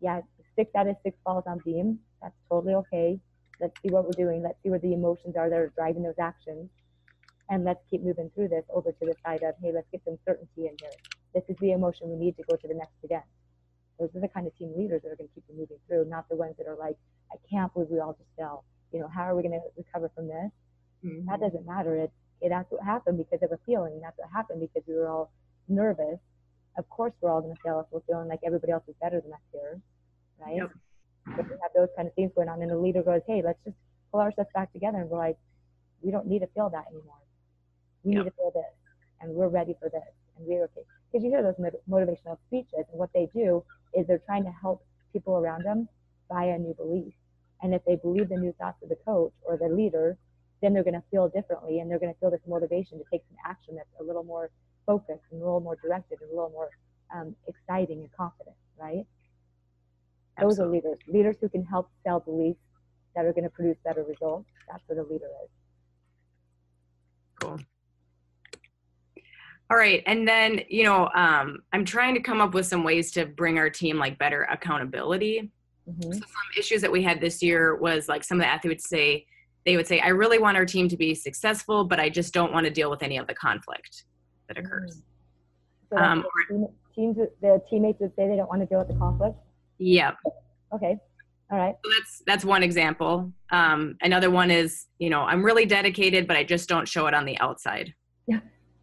Yeah, 0.00 0.22
six 0.56 0.70
out 0.76 0.88
of 0.88 0.96
six 1.02 1.16
falls 1.24 1.44
on 1.46 1.60
beam. 1.60 1.98
That's 2.22 2.34
totally 2.50 2.74
okay. 2.74 3.20
Let's 3.60 3.74
see 3.82 3.90
what 3.90 4.06
we're 4.06 4.14
doing. 4.14 4.42
Let's 4.42 4.58
see 4.62 4.70
where 4.70 4.78
the 4.80 4.92
emotions 4.94 5.36
are 5.36 5.48
that 5.50 5.58
are 5.58 5.72
driving 5.76 6.02
those 6.02 6.18
actions. 6.20 6.70
And 7.50 7.64
let's 7.64 7.80
keep 7.90 8.02
moving 8.02 8.30
through 8.34 8.48
this 8.48 8.64
over 8.72 8.92
to 8.92 9.06
the 9.06 9.16
side 9.24 9.42
of, 9.42 9.54
hey, 9.62 9.72
let's 9.74 9.88
get 9.92 10.02
some 10.04 10.18
certainty 10.26 10.66
in 10.66 10.76
here 10.80 10.96
this 11.34 11.44
is 11.48 11.56
the 11.60 11.72
emotion 11.72 12.08
we 12.08 12.16
need 12.16 12.36
to 12.38 12.44
go 12.44 12.56
to 12.56 12.68
the 12.68 12.74
next 12.74 12.94
event. 13.02 13.24
Those 13.98 14.10
are 14.14 14.20
the 14.20 14.28
kind 14.28 14.46
of 14.46 14.56
team 14.56 14.72
leaders 14.76 15.02
that 15.02 15.10
are 15.10 15.16
going 15.16 15.28
to 15.28 15.34
keep 15.34 15.44
you 15.48 15.56
moving 15.58 15.78
through, 15.86 16.06
not 16.06 16.28
the 16.30 16.36
ones 16.36 16.54
that 16.58 16.66
are 16.66 16.76
like, 16.76 16.96
I 17.32 17.36
can't 17.50 17.72
believe 17.74 17.90
we 17.90 18.00
all 18.00 18.14
just 18.14 18.30
fell. 18.38 18.64
You 18.92 19.00
know, 19.00 19.08
how 19.08 19.22
are 19.24 19.36
we 19.36 19.42
going 19.42 19.60
to 19.60 19.62
recover 19.76 20.10
from 20.14 20.28
this? 20.28 20.50
Mhm. 21.04 21.26
That 21.26 21.40
doesn't 21.40 21.66
matter. 21.66 21.96
It, 21.96 22.12
it 22.40 22.50
that's 22.50 22.70
what 22.70 22.84
happened 22.84 23.18
because 23.18 23.42
of 23.42 23.52
a 23.52 23.58
feeling. 23.66 24.00
That's 24.02 24.18
what 24.18 24.30
happened 24.32 24.60
because 24.60 24.86
we 24.86 24.94
were 24.94 25.08
all 25.08 25.32
nervous. 25.68 26.18
Of 26.78 26.88
course, 26.90 27.12
we're 27.20 27.30
all 27.30 27.42
going 27.42 27.54
to 27.56 27.62
fail 27.62 27.80
if 27.80 27.86
we're 27.92 28.02
feeling 28.02 28.28
like 28.28 28.40
everybody 28.44 28.72
else 28.72 28.84
is 28.88 28.94
better 29.00 29.20
than 29.20 29.32
us 29.32 29.40
here, 29.52 29.80
right? 30.40 30.56
Yep. 30.56 30.70
But 31.36 31.44
we 31.48 31.56
have 31.62 31.72
those 31.74 31.88
kind 31.96 32.08
of 32.08 32.14
things 32.14 32.32
going 32.34 32.48
on, 32.48 32.62
and 32.62 32.70
the 32.70 32.78
leader 32.78 33.02
goes, 33.02 33.22
"Hey, 33.26 33.42
let's 33.42 33.58
just 33.64 33.76
pull 34.10 34.20
ourselves 34.20 34.50
back 34.54 34.72
together 34.72 34.98
and 34.98 35.10
we're 35.10 35.18
like, 35.18 35.38
we 36.02 36.10
don't 36.10 36.26
need 36.26 36.40
to 36.40 36.46
feel 36.48 36.70
that 36.70 36.84
anymore. 36.88 37.18
We 38.04 38.12
Yep. 38.12 38.24
need 38.24 38.30
to 38.30 38.36
feel 38.36 38.50
this, 38.50 38.74
and 39.20 39.34
we're 39.34 39.48
ready 39.48 39.74
for 39.80 39.88
this, 39.88 40.12
and 40.36 40.46
we're 40.46 40.64
okay." 40.64 40.84
Because 41.10 41.24
you 41.24 41.30
hear 41.30 41.42
those 41.42 41.56
motivational 41.88 42.38
speeches, 42.46 42.84
and 42.90 42.98
what 42.98 43.12
they 43.12 43.26
do 43.34 43.64
is 43.94 44.06
they're 44.06 44.18
trying 44.18 44.44
to 44.44 44.50
help 44.50 44.84
people 45.12 45.38
around 45.38 45.62
them 45.64 45.88
buy 46.28 46.44
a 46.44 46.58
new 46.58 46.74
belief. 46.74 47.14
And 47.62 47.72
if 47.72 47.84
they 47.84 47.96
believe 47.96 48.28
the 48.28 48.36
new 48.36 48.52
thoughts 48.52 48.82
of 48.82 48.88
the 48.88 48.96
coach 48.96 49.32
or 49.42 49.56
the 49.56 49.68
leader, 49.68 50.18
then 50.60 50.74
they're 50.74 50.82
going 50.84 51.00
to 51.00 51.04
feel 51.10 51.28
differently, 51.28 51.80
and 51.80 51.90
they're 51.90 51.98
going 51.98 52.12
to 52.12 52.18
feel 52.20 52.30
this 52.30 52.40
motivation 52.46 52.98
to 52.98 53.04
take 53.10 53.22
some 53.28 53.38
action 53.44 53.76
that's 53.76 53.88
a 54.00 54.02
little 54.02 54.24
more 54.24 54.50
focused 54.86 55.22
and 55.30 55.40
a 55.40 55.44
little 55.44 55.60
more 55.60 55.76
directed 55.76 56.20
and 56.20 56.30
a 56.30 56.34
little 56.34 56.50
more 56.50 56.70
um, 57.14 57.34
exciting 57.46 58.00
and 58.00 58.12
confident, 58.12 58.56
right? 58.78 59.06
Those 60.40 60.58
are 60.58 60.66
leaders. 60.66 60.98
Leaders 61.06 61.36
who 61.40 61.48
can 61.48 61.64
help 61.64 61.90
sell 62.04 62.20
beliefs 62.20 62.58
that 63.14 63.24
are 63.24 63.32
going 63.32 63.44
to 63.44 63.50
produce 63.50 63.76
better 63.84 64.02
results. 64.02 64.48
That's 64.68 64.82
what 64.86 64.98
a 64.98 65.02
leader 65.02 65.28
is. 65.44 65.50
Cool. 67.40 67.60
All 69.70 69.76
right, 69.78 70.02
and 70.06 70.28
then 70.28 70.60
you 70.68 70.84
know, 70.84 71.08
um, 71.14 71.58
I'm 71.72 71.84
trying 71.84 72.14
to 72.14 72.20
come 72.20 72.40
up 72.40 72.52
with 72.52 72.66
some 72.66 72.84
ways 72.84 73.10
to 73.12 73.24
bring 73.26 73.58
our 73.58 73.70
team 73.70 73.98
like 73.98 74.18
better 74.18 74.42
accountability. 74.44 75.50
hmm 75.86 76.12
So 76.12 76.18
some 76.18 76.50
issues 76.58 76.80
that 76.82 76.92
we 76.92 77.02
had 77.02 77.20
this 77.20 77.42
year 77.42 77.76
was 77.76 78.08
like 78.08 78.24
some 78.24 78.38
of 78.38 78.44
the 78.44 78.48
athletes 78.48 78.88
say 78.88 79.26
they 79.64 79.76
would 79.76 79.86
say, 79.86 80.00
"I 80.00 80.08
really 80.08 80.38
want 80.38 80.56
our 80.56 80.66
team 80.66 80.88
to 80.88 80.96
be 80.96 81.14
successful, 81.14 81.84
but 81.84 81.98
I 81.98 82.10
just 82.10 82.34
don't 82.34 82.52
want 82.52 82.64
to 82.66 82.70
deal 82.70 82.90
with 82.90 83.02
any 83.02 83.16
of 83.16 83.26
the 83.26 83.34
conflict 83.34 84.04
that 84.48 84.58
occurs." 84.58 85.02
So 85.90 85.96
Um, 85.96 86.24
team, 86.48 86.66
teams, 86.94 87.16
the 87.40 87.62
teammates 87.70 88.00
would 88.00 88.14
say 88.16 88.28
they 88.28 88.36
don't 88.36 88.48
want 88.48 88.60
to 88.60 88.66
deal 88.66 88.80
with 88.80 88.88
the 88.88 88.96
conflict. 88.96 89.36
Yep. 89.78 90.14
Okay, 90.74 90.98
all 91.50 91.58
right. 91.58 91.74
So 91.84 91.90
that's 91.90 92.22
that's 92.26 92.44
one 92.44 92.62
example. 92.62 93.32
Um, 93.50 93.96
another 94.02 94.30
one 94.30 94.50
is, 94.50 94.86
you 94.98 95.10
know, 95.10 95.22
I'm 95.22 95.44
really 95.44 95.66
dedicated, 95.66 96.26
but 96.26 96.36
I 96.36 96.44
just 96.44 96.68
don't 96.68 96.88
show 96.88 97.06
it 97.06 97.14
on 97.14 97.24
the 97.24 97.38
outside. 97.38 97.94
Yeah. 98.26 98.40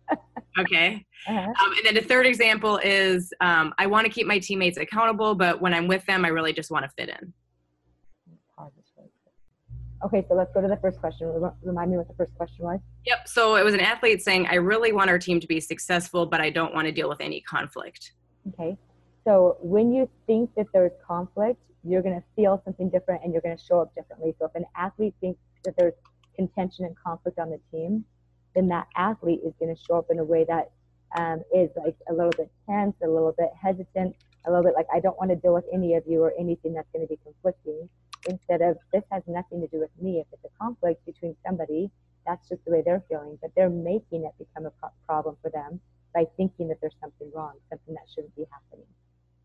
okay. 0.59 1.05
Uh-huh. 1.27 1.39
Um, 1.39 1.73
and 1.77 1.85
then 1.85 1.95
the 1.95 2.01
third 2.01 2.25
example 2.25 2.79
is 2.83 3.33
um, 3.41 3.73
I 3.77 3.87
want 3.87 4.05
to 4.05 4.11
keep 4.11 4.25
my 4.25 4.39
teammates 4.39 4.77
accountable, 4.77 5.35
but 5.35 5.61
when 5.61 5.73
I'm 5.73 5.87
with 5.87 6.05
them, 6.05 6.25
I 6.25 6.29
really 6.29 6.53
just 6.53 6.71
want 6.71 6.85
to 6.85 6.91
fit 6.97 7.09
in. 7.09 7.33
Okay, 10.03 10.25
so 10.27 10.33
let's 10.33 10.51
go 10.51 10.61
to 10.61 10.67
the 10.67 10.77
first 10.77 10.99
question. 10.99 11.31
Remind 11.61 11.91
me 11.91 11.97
what 11.97 12.07
the 12.07 12.15
first 12.15 12.33
question 12.35 12.65
was. 12.65 12.79
Yep. 13.05 13.27
So 13.27 13.55
it 13.55 13.63
was 13.63 13.75
an 13.75 13.79
athlete 13.79 14.21
saying, 14.21 14.47
I 14.47 14.55
really 14.55 14.91
want 14.91 15.09
our 15.11 15.19
team 15.19 15.39
to 15.39 15.47
be 15.47 15.59
successful, 15.59 16.25
but 16.25 16.41
I 16.41 16.49
don't 16.49 16.73
want 16.73 16.87
to 16.87 16.91
deal 16.91 17.07
with 17.07 17.21
any 17.21 17.41
conflict. 17.41 18.13
Okay, 18.47 18.75
so 19.23 19.57
when 19.61 19.93
you 19.93 20.09
think 20.25 20.53
that 20.55 20.67
there's 20.73 20.91
conflict, 21.05 21.59
you're 21.83 22.01
going 22.01 22.15
to 22.15 22.23
feel 22.35 22.61
something 22.63 22.89
different 22.89 23.23
and 23.23 23.33
you're 23.33 23.41
going 23.41 23.57
to 23.57 23.63
show 23.63 23.79
up 23.79 23.93
differently. 23.95 24.35
So 24.39 24.45
if 24.45 24.55
an 24.55 24.65
athlete 24.75 25.15
thinks 25.21 25.39
that 25.65 25.75
there's 25.77 25.93
contention 26.35 26.85
and 26.85 26.95
conflict 26.97 27.39
on 27.39 27.49
the 27.49 27.59
team, 27.71 28.05
then 28.55 28.67
that 28.69 28.87
athlete 28.95 29.41
is 29.45 29.53
going 29.59 29.73
to 29.73 29.81
show 29.81 29.97
up 29.97 30.07
in 30.09 30.19
a 30.19 30.23
way 30.23 30.45
that 30.47 30.71
um, 31.15 31.41
is 31.53 31.69
like 31.75 31.95
a 32.09 32.13
little 32.13 32.31
bit 32.31 32.49
tense, 32.67 32.95
a 33.03 33.07
little 33.07 33.33
bit 33.37 33.49
hesitant, 33.61 34.15
a 34.45 34.49
little 34.49 34.63
bit 34.63 34.73
like 34.75 34.87
I 34.93 34.99
don't 34.99 35.17
want 35.17 35.29
to 35.29 35.35
deal 35.35 35.53
with 35.53 35.65
any 35.73 35.95
of 35.95 36.03
you 36.07 36.21
or 36.21 36.33
anything 36.39 36.73
that's 36.73 36.89
going 36.93 37.05
to 37.05 37.09
be 37.09 37.19
conflicting. 37.23 37.89
Instead 38.27 38.61
of 38.61 38.77
this 38.93 39.03
has 39.11 39.23
nothing 39.27 39.61
to 39.61 39.67
do 39.67 39.79
with 39.79 39.89
me. 39.99 40.19
If 40.19 40.27
it's 40.31 40.45
a 40.45 40.57
conflict 40.59 41.05
between 41.05 41.35
somebody, 41.45 41.89
that's 42.25 42.47
just 42.49 42.63
the 42.65 42.71
way 42.71 42.81
they're 42.85 43.03
feeling. 43.09 43.37
But 43.41 43.51
they're 43.55 43.69
making 43.69 44.25
it 44.25 44.33
become 44.37 44.65
a 44.65 44.71
pro- 44.71 44.89
problem 45.07 45.37
for 45.41 45.49
them 45.49 45.79
by 46.13 46.25
thinking 46.37 46.67
that 46.69 46.77
there's 46.81 46.95
something 47.01 47.31
wrong, 47.33 47.53
something 47.69 47.93
that 47.93 48.05
shouldn't 48.13 48.35
be 48.35 48.45
happening. 48.51 48.85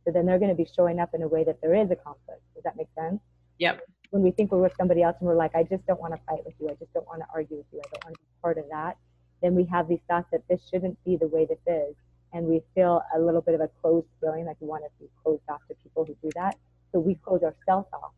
So 0.07 0.13
then 0.13 0.25
they're 0.25 0.39
going 0.39 0.51
to 0.51 0.57
be 0.57 0.69
showing 0.77 1.01
up 1.01 1.15
in 1.15 1.23
a 1.23 1.29
way 1.29 1.43
that 1.45 1.61
there 1.61 1.75
is 1.75 1.91
a 1.91 1.97
conflict. 1.97 2.41
Does 2.55 2.63
that 2.63 2.77
make 2.77 2.87
sense? 2.97 3.21
Yep. 3.59 3.83
When 4.11 4.23
we 4.23 4.31
think 4.31 4.53
we're 4.53 4.63
with 4.63 4.75
somebody 4.79 5.03
else 5.03 5.17
and 5.19 5.27
we're 5.27 5.35
like, 5.35 5.55
I 5.57 5.65
just 5.65 5.85
don't 5.87 6.01
want 6.01 6.15
to 6.15 6.21
fight 6.29 6.45
with 6.45 6.55
you. 6.61 6.69
I 6.69 6.75
just 6.75 6.93
don't 6.95 7.07
want 7.07 7.21
to 7.23 7.27
argue 7.35 7.57
with 7.57 7.67
you. 7.73 7.81
I 7.81 7.89
don't 7.93 8.05
want 8.05 8.15
to 8.15 8.21
be 8.21 8.41
part 8.41 8.59
of 8.59 8.65
that. 8.71 8.97
Then 9.43 9.57
we 9.57 9.65
have 9.65 9.89
these 9.89 9.99
thoughts 10.09 10.29
that 10.31 10.43
this 10.49 10.61
shouldn't 10.71 11.03
be 11.05 11.17
the 11.17 11.27
way 11.27 11.45
this 11.45 11.59
is. 11.67 11.97
And 12.33 12.47
we 12.47 12.63
feel 12.75 13.03
a 13.15 13.19
little 13.19 13.41
bit 13.41 13.55
of 13.55 13.61
a 13.61 13.69
closed 13.83 14.07
feeling, 14.21 14.47
like 14.47 14.57
we 14.61 14.69
want 14.69 14.85
to 14.85 14.91
be 15.01 15.11
closed 15.25 15.43
off 15.49 15.61
to 15.69 15.75
people 15.83 16.05
who 16.05 16.15
do 16.23 16.31
that. 16.37 16.57
So 16.93 17.01
we 17.01 17.17
close 17.17 17.43
ourselves 17.43 17.89
off. 17.93 18.13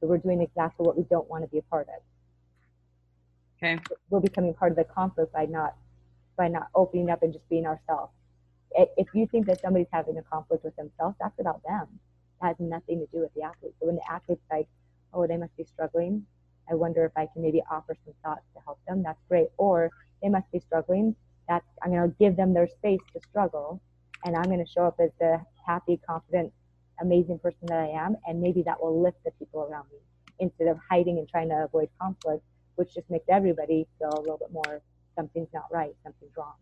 So 0.00 0.08
we're 0.08 0.18
doing 0.18 0.40
exactly 0.40 0.86
what 0.86 0.96
we 0.96 1.04
don't 1.04 1.28
want 1.30 1.44
to 1.44 1.48
be 1.48 1.58
a 1.58 1.62
part 1.62 1.86
of. 1.88 2.02
Okay. 3.62 3.80
We're 4.10 4.20
becoming 4.20 4.54
part 4.54 4.72
of 4.72 4.76
the 4.76 4.84
conflict 4.84 5.32
by 5.32 5.46
not 5.46 5.74
by 6.36 6.48
not 6.48 6.68
opening 6.74 7.10
up 7.10 7.22
and 7.22 7.32
just 7.32 7.48
being 7.48 7.66
ourselves. 7.66 8.12
If 8.72 9.08
you 9.14 9.26
think 9.26 9.46
that 9.46 9.60
somebody's 9.60 9.88
having 9.92 10.18
a 10.18 10.22
conflict 10.22 10.64
with 10.64 10.76
themselves, 10.76 11.16
that's 11.20 11.38
about 11.40 11.62
them. 11.64 11.86
That 12.40 12.48
has 12.48 12.56
nothing 12.58 13.00
to 13.00 13.06
do 13.06 13.20
with 13.20 13.32
the 13.34 13.42
athlete. 13.42 13.74
So 13.80 13.86
when 13.86 13.96
the 13.96 14.12
athlete's 14.12 14.44
like, 14.50 14.68
oh, 15.12 15.26
they 15.26 15.36
must 15.36 15.56
be 15.56 15.64
struggling, 15.64 16.24
I 16.70 16.74
wonder 16.74 17.04
if 17.04 17.12
I 17.16 17.26
can 17.32 17.42
maybe 17.42 17.62
offer 17.70 17.96
some 18.04 18.14
thoughts 18.22 18.44
to 18.54 18.60
help 18.64 18.78
them. 18.86 19.02
That's 19.02 19.20
great. 19.28 19.48
Or 19.56 19.90
they 20.22 20.28
must 20.28 20.50
be 20.52 20.60
struggling. 20.60 21.16
That's 21.48 21.64
I'm 21.82 21.90
going 21.90 22.08
to 22.08 22.14
give 22.18 22.36
them 22.36 22.52
their 22.52 22.68
space 22.68 23.00
to 23.14 23.20
struggle, 23.28 23.80
and 24.24 24.36
I'm 24.36 24.44
going 24.44 24.64
to 24.64 24.70
show 24.70 24.84
up 24.84 24.96
as 25.00 25.10
the 25.18 25.40
happy, 25.66 25.98
confident, 26.06 26.52
amazing 27.00 27.38
person 27.38 27.66
that 27.68 27.78
I 27.78 27.88
am, 27.88 28.16
and 28.26 28.40
maybe 28.40 28.62
that 28.62 28.82
will 28.82 29.00
lift 29.02 29.24
the 29.24 29.30
people 29.38 29.62
around 29.62 29.86
me 29.90 29.98
instead 30.40 30.68
of 30.68 30.78
hiding 30.90 31.18
and 31.18 31.28
trying 31.28 31.48
to 31.48 31.64
avoid 31.64 31.88
conflict, 32.00 32.44
which 32.76 32.94
just 32.94 33.08
makes 33.10 33.24
everybody 33.30 33.86
feel 33.98 34.10
a 34.10 34.20
little 34.20 34.36
bit 34.38 34.52
more 34.52 34.82
something's 35.18 35.48
not 35.52 35.64
right, 35.72 35.94
something's 36.04 36.32
wrong. 36.36 36.54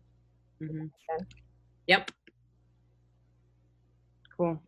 Mm-hmm. 0.61 0.87
Yep. 1.87 2.11
Cool. 4.37 4.61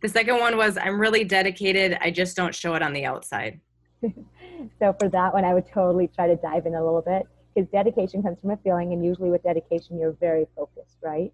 The 0.00 0.08
second 0.08 0.38
one 0.38 0.56
was 0.56 0.78
I'm 0.78 0.98
really 0.98 1.24
dedicated. 1.24 1.98
I 2.00 2.10
just 2.10 2.36
don't 2.36 2.54
show 2.54 2.74
it 2.74 2.82
on 2.82 2.94
the 2.94 3.04
outside. 3.04 3.60
so 4.02 4.96
for 4.98 5.08
that 5.10 5.34
one, 5.34 5.44
I 5.44 5.52
would 5.52 5.66
totally 5.66 6.08
try 6.08 6.26
to 6.26 6.36
dive 6.36 6.64
in 6.64 6.74
a 6.74 6.82
little 6.82 7.02
bit 7.02 7.26
because 7.54 7.70
dedication 7.70 8.22
comes 8.22 8.38
from 8.40 8.50
a 8.50 8.56
feeling, 8.58 8.92
and 8.92 9.04
usually 9.04 9.30
with 9.30 9.42
dedication, 9.42 9.98
you're 9.98 10.12
very 10.12 10.46
focused, 10.56 10.96
right? 11.02 11.32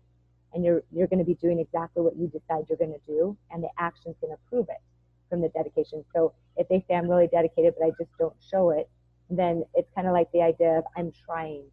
And 0.53 0.65
you're 0.65 0.83
you're 0.91 1.07
going 1.07 1.21
to 1.21 1.25
be 1.25 1.35
doing 1.35 1.61
exactly 1.61 2.03
what 2.03 2.17
you 2.17 2.27
decide 2.27 2.65
you're 2.69 2.79
going 2.79 2.95
to 2.95 3.07
do, 3.07 3.37
and 3.53 3.63
the 3.63 3.69
action's 3.79 4.17
going 4.21 4.33
to 4.33 4.39
prove 4.49 4.67
it 4.69 4.83
from 5.29 5.43
the 5.43 5.49
dedication. 5.51 6.05
So 6.15 6.33
if 6.57 6.69
they 6.69 6.85
say 6.89 6.97
I'm 6.97 7.09
really 7.09 7.29
dedicated, 7.29 7.75
but 7.79 7.87
I 7.87 7.91
just 7.91 8.11
don't 8.19 8.35
show 8.51 8.71
it, 8.71 8.89
then 9.31 9.65
it's 9.75 9.89
kind 9.95 10.07
of 10.07 10.13
like 10.13 10.31
the 10.33 10.43
idea 10.43 10.79
of 10.79 10.85
I'm 10.97 11.13
trying, 11.25 11.65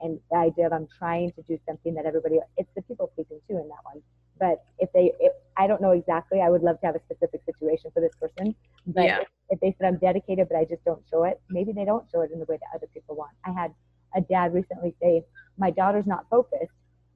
and 0.00 0.18
the 0.30 0.36
idea 0.36 0.66
of 0.66 0.72
I'm 0.72 0.88
trying 0.98 1.32
to 1.32 1.42
do 1.42 1.58
something 1.66 1.94
that 1.94 2.06
everybody. 2.06 2.38
It's 2.56 2.68
the 2.74 2.82
people 2.82 3.10
pleasing 3.14 3.40
too 3.48 3.58
in 3.58 3.68
that 3.68 3.84
one. 3.84 4.02
But 4.38 4.64
if 4.78 4.90
they, 4.92 5.12
if, 5.20 5.32
I 5.56 5.66
don't 5.66 5.80
know 5.80 5.92
exactly. 5.92 6.40
I 6.40 6.50
would 6.50 6.62
love 6.62 6.80
to 6.80 6.86
have 6.86 6.96
a 6.96 7.00
specific 7.00 7.42
situation 7.46 7.90
for 7.94 8.00
this 8.00 8.14
person. 8.20 8.54
But 8.86 9.04
yeah. 9.04 9.20
if, 9.20 9.28
if 9.50 9.60
they 9.60 9.74
said 9.78 9.86
I'm 9.86 9.98
dedicated, 9.98 10.48
but 10.48 10.56
I 10.58 10.64
just 10.64 10.84
don't 10.84 11.02
show 11.10 11.24
it, 11.24 11.40
maybe 11.50 11.72
they 11.72 11.84
don't 11.84 12.04
show 12.10 12.22
it 12.22 12.30
in 12.32 12.38
the 12.38 12.46
way 12.46 12.56
that 12.56 12.68
other 12.74 12.88
people 12.92 13.14
want. 13.16 13.30
I 13.44 13.52
had 13.52 13.72
a 14.16 14.20
dad 14.20 14.54
recently 14.54 14.94
say, 15.00 15.24
"My 15.58 15.70
daughter's 15.70 16.06
not 16.06 16.26
focused." 16.30 16.72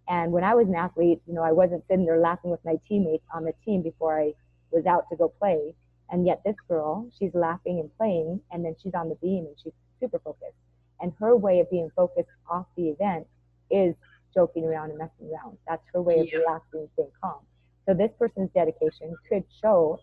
And 0.09 0.33
when 0.33 0.45
I 0.45 0.55
was 0.55 0.69
an 0.69 0.75
athlete, 0.75 1.21
you 1.27 1.35
know, 1.35 1.43
I 1.43 1.53
wasn't 1.53 1.85
sitting 1.89 2.07
there 2.07 2.19
laughing 2.19 2.51
with 2.51 2.65
my 2.65 2.77
teammates 2.89 3.25
on 3.35 3.45
the 3.45 3.53
team 3.65 3.83
before 3.83 4.19
I 4.19 4.33
was 4.71 4.87
out 4.87 5.05
to 5.11 5.17
go 5.17 5.29
play. 5.29 5.75
And 6.11 6.27
yet 6.27 6.41
this 6.45 6.57
girl, 6.67 7.11
she's 7.19 7.35
laughing 7.35 7.81
and 7.81 7.95
playing, 7.99 8.41
and 8.51 8.65
then 8.65 8.75
she's 8.83 8.95
on 8.95 9.11
the 9.11 9.17
beam 9.17 9.45
and 9.47 9.55
she's 9.63 9.75
super 10.01 10.19
focused. 10.19 10.57
And 11.01 11.13
her 11.21 11.37
way 11.37 11.61
of 11.61 11.71
being 11.71 11.91
focused 11.95 12.29
off 12.51 12.67
the 12.77 12.89
event 12.89 13.27
is 13.71 13.95
joking 14.35 14.65
around 14.65 14.91
and 14.91 14.99
messing 14.99 15.31
around. 15.33 15.59
That's 15.67 15.83
her 15.93 16.03
way 16.03 16.21
of 16.21 16.29
yeah. 16.31 16.39
relaxing 16.39 16.81
and 16.81 16.89
staying 16.95 17.11
calm. 17.23 17.41
So 17.87 17.95
this 17.95 18.11
person's 18.19 18.51
dedication 18.55 19.17
could 19.29 19.45
show, 19.63 19.99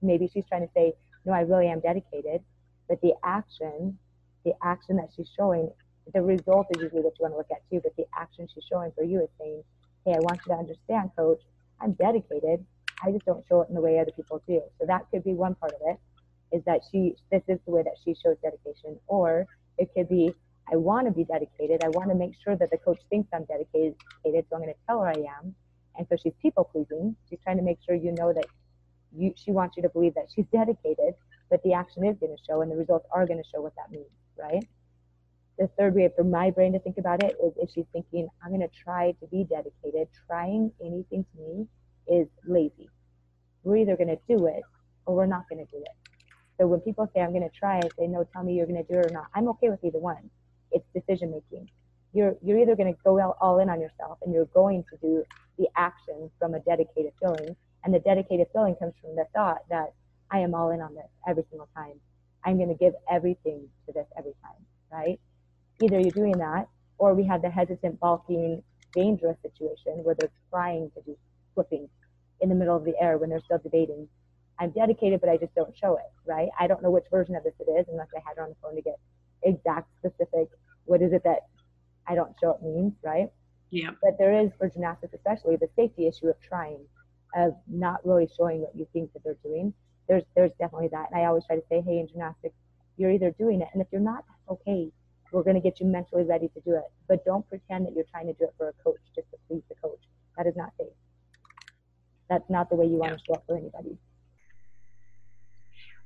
maybe 0.00 0.28
she's 0.32 0.44
trying 0.48 0.66
to 0.66 0.72
say, 0.74 0.94
no, 1.24 1.32
I 1.32 1.40
really 1.40 1.68
am 1.68 1.80
dedicated, 1.80 2.42
but 2.88 3.00
the 3.00 3.14
action, 3.24 3.98
the 4.44 4.52
action 4.62 4.96
that 4.96 5.08
she's 5.16 5.28
showing, 5.36 5.70
the 6.14 6.22
result 6.22 6.68
is 6.76 6.82
usually 6.82 7.02
what 7.02 7.14
you 7.18 7.22
want 7.24 7.34
to 7.34 7.38
look 7.38 7.50
at 7.50 7.68
too, 7.68 7.80
but 7.82 7.96
the 7.96 8.06
action 8.16 8.46
she's 8.54 8.62
showing 8.70 8.92
for 8.94 9.02
you 9.02 9.22
is 9.22 9.28
saying, 9.40 9.62
hey, 10.04 10.12
I 10.12 10.20
want 10.20 10.38
you 10.46 10.52
to 10.52 10.58
understand, 10.58 11.10
coach, 11.16 11.40
I'm 11.80 11.92
dedicated. 11.94 12.64
I 13.04 13.10
just 13.10 13.26
don't 13.26 13.44
show 13.48 13.62
it 13.62 13.68
in 13.68 13.74
the 13.74 13.80
way 13.80 13.98
other 13.98 14.12
people 14.12 14.40
do. 14.46 14.62
So 14.78 14.86
that 14.86 15.06
could 15.10 15.24
be 15.24 15.34
one 15.34 15.56
part 15.56 15.72
of 15.72 15.80
it, 15.84 16.56
is 16.56 16.62
that 16.64 16.82
she, 16.90 17.16
this 17.32 17.42
is 17.48 17.58
the 17.66 17.72
way 17.72 17.82
that 17.82 17.96
she 18.04 18.14
shows 18.14 18.36
dedication. 18.40 19.00
Or 19.08 19.46
it 19.78 19.90
could 19.94 20.08
be, 20.08 20.32
I 20.72 20.76
want 20.76 21.06
to 21.06 21.12
be 21.12 21.24
dedicated. 21.24 21.84
I 21.84 21.88
want 21.88 22.08
to 22.10 22.14
make 22.14 22.32
sure 22.42 22.56
that 22.56 22.70
the 22.70 22.78
coach 22.78 23.00
thinks 23.10 23.28
I'm 23.32 23.44
dedicated, 23.44 23.94
so 24.24 24.30
I'm 24.56 24.62
going 24.62 24.66
to 24.66 24.80
tell 24.86 25.00
her 25.02 25.08
I 25.08 25.24
am. 25.38 25.54
And 25.96 26.06
so 26.08 26.16
she's 26.22 26.34
people 26.42 26.64
pleasing. 26.64 27.16
She's 27.28 27.38
trying 27.42 27.56
to 27.56 27.62
make 27.62 27.78
sure 27.86 27.94
you 27.94 28.12
know 28.12 28.32
that 28.32 28.46
you, 29.16 29.32
she 29.36 29.50
wants 29.50 29.76
you 29.76 29.82
to 29.82 29.88
believe 29.88 30.14
that 30.14 30.26
she's 30.34 30.46
dedicated, 30.52 31.14
but 31.50 31.62
the 31.62 31.72
action 31.72 32.04
is 32.04 32.16
going 32.18 32.36
to 32.36 32.42
show 32.46 32.62
and 32.62 32.70
the 32.70 32.76
results 32.76 33.06
are 33.12 33.26
going 33.26 33.42
to 33.42 33.48
show 33.48 33.62
what 33.62 33.74
that 33.76 33.90
means, 33.90 34.10
right? 34.38 34.66
The 35.58 35.68
third 35.78 35.94
way 35.94 36.10
for 36.14 36.24
my 36.24 36.50
brain 36.50 36.72
to 36.72 36.78
think 36.80 36.98
about 36.98 37.22
it 37.22 37.36
is 37.42 37.52
if 37.56 37.70
she's 37.70 37.86
thinking, 37.92 38.28
I'm 38.44 38.50
going 38.50 38.60
to 38.60 38.74
try 38.84 39.12
to 39.20 39.26
be 39.28 39.44
dedicated, 39.44 40.08
trying 40.26 40.70
anything 40.84 41.24
to 41.32 41.40
me 41.40 41.66
is 42.08 42.28
lazy. 42.46 42.90
We're 43.62 43.78
either 43.78 43.96
going 43.96 44.08
to 44.08 44.18
do 44.28 44.46
it 44.46 44.62
or 45.06 45.16
we're 45.16 45.26
not 45.26 45.48
going 45.48 45.64
to 45.64 45.70
do 45.70 45.78
it. 45.78 46.05
So 46.58 46.66
when 46.66 46.80
people 46.80 47.08
say, 47.14 47.20
I'm 47.20 47.32
going 47.32 47.48
to 47.48 47.54
try, 47.56 47.82
I 47.82 47.90
say, 47.98 48.06
no, 48.06 48.24
tell 48.32 48.42
me 48.42 48.54
you're 48.54 48.66
going 48.66 48.82
to 48.82 48.88
do 48.88 48.94
it 48.94 49.02
or 49.02 49.10
not. 49.10 49.26
I'm 49.34 49.48
okay 49.48 49.68
with 49.68 49.84
either 49.84 49.98
one. 49.98 50.30
It's 50.72 50.84
decision 50.94 51.30
making. 51.30 51.68
You're, 52.12 52.36
you're 52.42 52.58
either 52.58 52.76
going 52.76 52.92
to 52.92 52.98
go 53.04 53.18
all 53.40 53.58
in 53.58 53.68
on 53.68 53.80
yourself 53.80 54.18
and 54.22 54.32
you're 54.32 54.46
going 54.46 54.84
to 54.90 54.96
do 54.98 55.24
the 55.58 55.66
action 55.76 56.30
from 56.38 56.54
a 56.54 56.60
dedicated 56.60 57.12
feeling. 57.20 57.56
And 57.84 57.94
the 57.94 58.00
dedicated 58.00 58.46
feeling 58.52 58.74
comes 58.76 58.94
from 59.00 59.16
the 59.16 59.26
thought 59.34 59.58
that 59.70 59.92
I 60.30 60.38
am 60.40 60.54
all 60.54 60.70
in 60.70 60.80
on 60.80 60.94
this 60.94 61.08
every 61.28 61.44
single 61.50 61.68
time. 61.76 62.00
I'm 62.44 62.56
going 62.56 62.68
to 62.68 62.74
give 62.74 62.94
everything 63.10 63.68
to 63.86 63.92
this 63.92 64.06
every 64.18 64.34
time, 64.42 64.64
right? 64.90 65.20
Either 65.80 66.00
you're 66.00 66.12
doing 66.12 66.38
that 66.38 66.68
or 66.98 67.14
we 67.14 67.24
have 67.26 67.42
the 67.42 67.50
hesitant, 67.50 68.00
balking, 68.00 68.62
dangerous 68.94 69.36
situation 69.42 70.02
where 70.04 70.14
they're 70.14 70.30
trying 70.50 70.90
to 70.96 71.02
do 71.02 71.16
flipping 71.54 71.88
in 72.40 72.48
the 72.48 72.54
middle 72.54 72.76
of 72.76 72.84
the 72.84 72.94
air 73.00 73.18
when 73.18 73.30
they're 73.30 73.42
still 73.44 73.58
debating. 73.58 74.08
I'm 74.58 74.70
dedicated, 74.70 75.20
but 75.20 75.28
I 75.28 75.36
just 75.36 75.54
don't 75.54 75.76
show 75.76 75.96
it, 75.96 76.10
right? 76.24 76.48
I 76.58 76.66
don't 76.66 76.82
know 76.82 76.90
which 76.90 77.04
version 77.10 77.34
of 77.36 77.44
this 77.44 77.54
it 77.60 77.70
is 77.70 77.86
unless 77.90 78.08
I 78.16 78.20
had 78.26 78.36
her 78.36 78.44
on 78.44 78.50
the 78.50 78.56
phone 78.62 78.74
to 78.76 78.82
get 78.82 78.98
exact 79.42 79.88
specific 79.98 80.48
what 80.86 81.02
is 81.02 81.12
it 81.12 81.22
that 81.24 81.40
I 82.06 82.14
don't 82.14 82.34
show 82.40 82.52
it 82.52 82.62
means, 82.62 82.94
right? 83.04 83.28
Yeah. 83.70 83.90
But 84.02 84.16
there 84.18 84.40
is 84.40 84.50
for 84.58 84.68
gymnastics, 84.68 85.12
especially 85.12 85.56
the 85.56 85.68
safety 85.76 86.06
issue 86.06 86.28
of 86.28 86.36
trying, 86.40 86.78
of 87.34 87.54
not 87.68 88.04
really 88.06 88.28
showing 88.36 88.60
what 88.60 88.74
you 88.74 88.86
think 88.92 89.12
that 89.12 89.22
they're 89.24 89.36
doing. 89.44 89.74
There's 90.08 90.22
there's 90.36 90.52
definitely 90.58 90.88
that. 90.92 91.08
And 91.10 91.20
I 91.20 91.26
always 91.26 91.44
try 91.44 91.56
to 91.56 91.62
say, 91.68 91.82
hey, 91.82 91.98
in 91.98 92.08
gymnastics, 92.08 92.54
you're 92.96 93.10
either 93.10 93.32
doing 93.32 93.60
it, 93.60 93.68
and 93.74 93.82
if 93.82 93.88
you're 93.90 94.00
not, 94.00 94.24
that's 94.28 94.60
okay. 94.60 94.90
We're 95.32 95.42
going 95.42 95.56
to 95.56 95.60
get 95.60 95.80
you 95.80 95.86
mentally 95.86 96.22
ready 96.22 96.48
to 96.48 96.60
do 96.60 96.76
it. 96.76 96.84
But 97.08 97.24
don't 97.24 97.46
pretend 97.48 97.86
that 97.86 97.94
you're 97.94 98.06
trying 98.10 98.28
to 98.28 98.32
do 98.34 98.44
it 98.44 98.54
for 98.56 98.68
a 98.68 98.72
coach 98.84 99.00
just 99.14 99.28
to 99.32 99.36
please 99.48 99.62
the 99.68 99.74
coach. 99.82 99.98
That 100.36 100.46
is 100.46 100.54
not 100.56 100.70
safe. 100.78 100.86
That's 102.30 102.48
not 102.48 102.70
the 102.70 102.76
way 102.76 102.86
you 102.86 102.96
want 102.96 103.12
yeah. 103.12 103.16
to 103.16 103.24
show 103.26 103.34
up 103.34 103.44
for 103.46 103.56
anybody. 103.58 103.98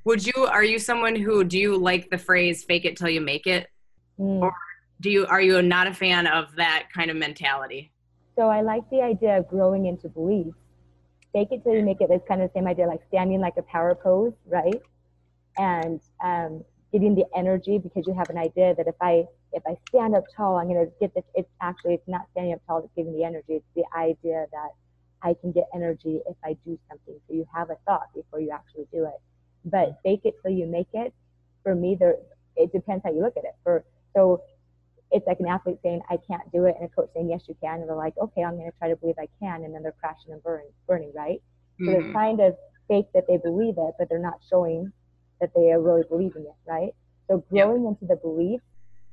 Would 0.05 0.27
you? 0.27 0.47
Are 0.47 0.65
you 0.65 0.79
someone 0.79 1.15
who 1.15 1.45
do 1.45 1.59
you 1.59 1.77
like 1.77 2.11
the 2.11 2.19
phrase 2.19 2.65
"fake 2.65 2.85
it 2.85 2.97
till 2.97 3.09
you 3.09 3.21
make 3.21 3.47
it"? 3.47 3.69
Mm. 4.19 4.41
Or 4.41 4.55
do 5.01 5.11
you 5.11 5.27
are 5.27 5.41
you 5.41 5.61
not 5.63 5.87
a 5.87 5.95
fan 5.95 6.27
of 6.27 6.55
that 6.57 6.89
kind 6.95 7.11
of 7.11 7.17
mentality? 7.17 7.93
So 8.37 8.49
I 8.49 8.63
like 8.63 8.89
the 8.91 9.03
idea 9.03 9.39
of 9.39 9.49
growing 9.49 9.87
into 9.87 10.09
belief. 10.09 10.55
Fake 11.33 11.49
it 11.51 11.63
till 11.63 11.75
you 11.75 11.83
make 11.83 12.01
it 12.01 12.11
is 12.11 12.21
kind 12.27 12.43
of 12.43 12.51
the 12.51 12.59
same 12.59 12.67
idea, 12.67 12.87
like 12.87 13.01
standing 13.09 13.41
like 13.41 13.57
a 13.57 13.63
power 13.63 13.95
pose, 13.95 14.33
right? 14.47 14.81
And 15.57 16.01
um, 16.25 16.65
getting 16.93 17.15
the 17.15 17.25
energy 17.37 17.79
because 17.79 18.05
you 18.07 18.15
have 18.15 18.31
an 18.31 18.39
idea 18.39 18.75
that 18.75 18.89
if 18.89 18.97
I 19.01 19.27
if 19.53 19.63
I 19.67 19.77
stand 19.89 20.15
up 20.15 20.25
tall, 20.37 20.57
I'm 20.57 20.69
gonna 20.69 20.87
get 21.01 21.15
this. 21.15 21.25
It's 21.35 21.51
actually 21.61 21.95
it's 21.95 22.09
not 22.09 22.23
standing 22.33 22.55
up 22.55 22.61
tall 22.67 22.81
that's 22.81 22.93
giving 22.97 23.13
the 23.13 23.25
energy. 23.25 23.55
It's 23.55 23.67
the 23.77 23.85
idea 23.97 24.47
that 24.51 24.71
I 25.23 25.35
can 25.35 25.53
get 25.53 25.65
energy 25.75 26.21
if 26.27 26.37
I 26.45 26.57
do 26.65 26.79
something. 26.89 27.21
So 27.29 27.35
you 27.35 27.47
have 27.55 27.71
a 27.71 27.77
thought 27.87 28.09
before 28.15 28.41
you 28.41 28.51
actually 28.51 28.87
do 28.93 29.05
it. 29.05 29.21
But 29.65 30.01
fake 30.03 30.23
it 30.25 30.35
till 30.43 30.53
you 30.53 30.67
make 30.67 30.89
it. 30.93 31.13
For 31.63 31.75
me, 31.75 31.97
there 31.99 32.17
it 32.57 32.73
depends 32.73 33.03
how 33.05 33.13
you 33.13 33.21
look 33.21 33.37
at 33.37 33.45
it. 33.45 33.55
For 33.63 33.85
so 34.15 34.43
it's 35.11 35.27
like 35.27 35.41
an 35.41 35.49
athlete 35.49 35.79
saying, 35.83 36.03
I 36.09 36.19
can't 36.29 36.51
do 36.53 36.67
it, 36.67 36.77
and 36.79 36.89
a 36.89 36.93
coach 36.95 37.11
saying, 37.15 37.29
Yes, 37.31 37.43
you 37.49 37.57
can. 37.63 37.81
And 37.81 37.89
they're 37.89 37.97
like, 37.97 38.17
Okay, 38.19 38.43
I'm 38.43 38.57
going 38.57 38.71
to 38.71 38.79
try 38.79 38.89
to 38.89 38.97
believe 38.97 39.17
I 39.19 39.29
can. 39.41 39.65
And 39.65 39.75
then 39.75 39.83
they're 39.83 39.95
crashing 40.01 40.33
and 40.33 40.43
burning, 40.43 40.71
burning 40.87 41.13
right? 41.15 41.43
Mm-hmm. 41.81 41.87
So 41.87 41.93
they're 41.93 42.03
mm-hmm. 42.03 42.13
trying 42.13 42.37
to 42.39 42.55
fake 42.89 43.07
that 43.15 43.25
they 43.29 43.37
believe 43.37 43.75
it, 43.79 43.95
but 43.99 44.09
they're 44.09 44.19
not 44.19 44.41
showing 44.49 44.93
that 45.41 45.51
they 45.55 45.71
are 45.73 45.81
really 45.81 46.03
believing 46.09 46.43
it, 46.43 46.71
right? 46.71 46.91
So 47.29 47.45
growing 47.51 47.85
yep. 47.85 47.93
into 47.93 48.07
the 48.07 48.17
belief, 48.17 48.61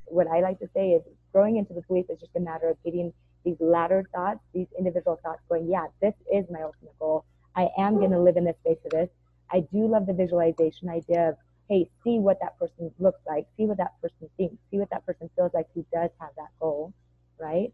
what 0.06 0.28
I 0.28 0.42
like 0.42 0.60
to 0.60 0.70
say 0.74 0.90
is 0.92 1.04
growing 1.32 1.58
into 1.58 1.74
the 1.74 1.82
belief 1.88 2.06
is 2.10 2.20
just 2.20 2.36
a 2.36 2.40
matter 2.40 2.70
of 2.70 2.78
getting 2.84 3.14
these 3.46 3.58
laddered 3.60 4.08
thoughts, 4.14 4.40
these 4.54 4.68
individual 4.78 5.20
thoughts 5.24 5.42
going, 5.48 5.70
yeah, 5.70 5.86
this 6.02 6.14
is 6.34 6.46
my 6.52 6.62
ultimate 6.64 6.98
goal. 7.00 7.26
I 7.56 7.70
am 7.78 7.98
going 7.98 8.12
to 8.12 8.20
live 8.20 8.38
in 8.38 8.44
this 8.44 8.56
space 8.64 8.78
of 8.86 8.92
this. 8.92 9.10
I 9.52 9.62
do 9.62 9.88
love 9.88 10.06
the 10.06 10.14
visualization 10.14 10.90
idea 10.90 11.30
of, 11.30 11.36
hey, 11.70 11.90
see 12.04 12.20
what 12.20 12.38
that 12.42 12.58
person 12.60 12.92
looks 13.00 13.22
like, 13.28 13.48
see 13.58 13.66
what 13.66 13.78
that 13.78 14.00
person 14.02 14.30
thinks, 14.38 14.56
see 14.72 14.78
what 14.78 14.90
that 14.92 15.06
person 15.06 15.30
feels 15.36 15.52
like 15.54 15.68
who 15.74 15.86
does 15.94 16.12
have 16.20 16.32
that 16.38 16.50
goal, 16.60 16.94
right? 17.40 17.74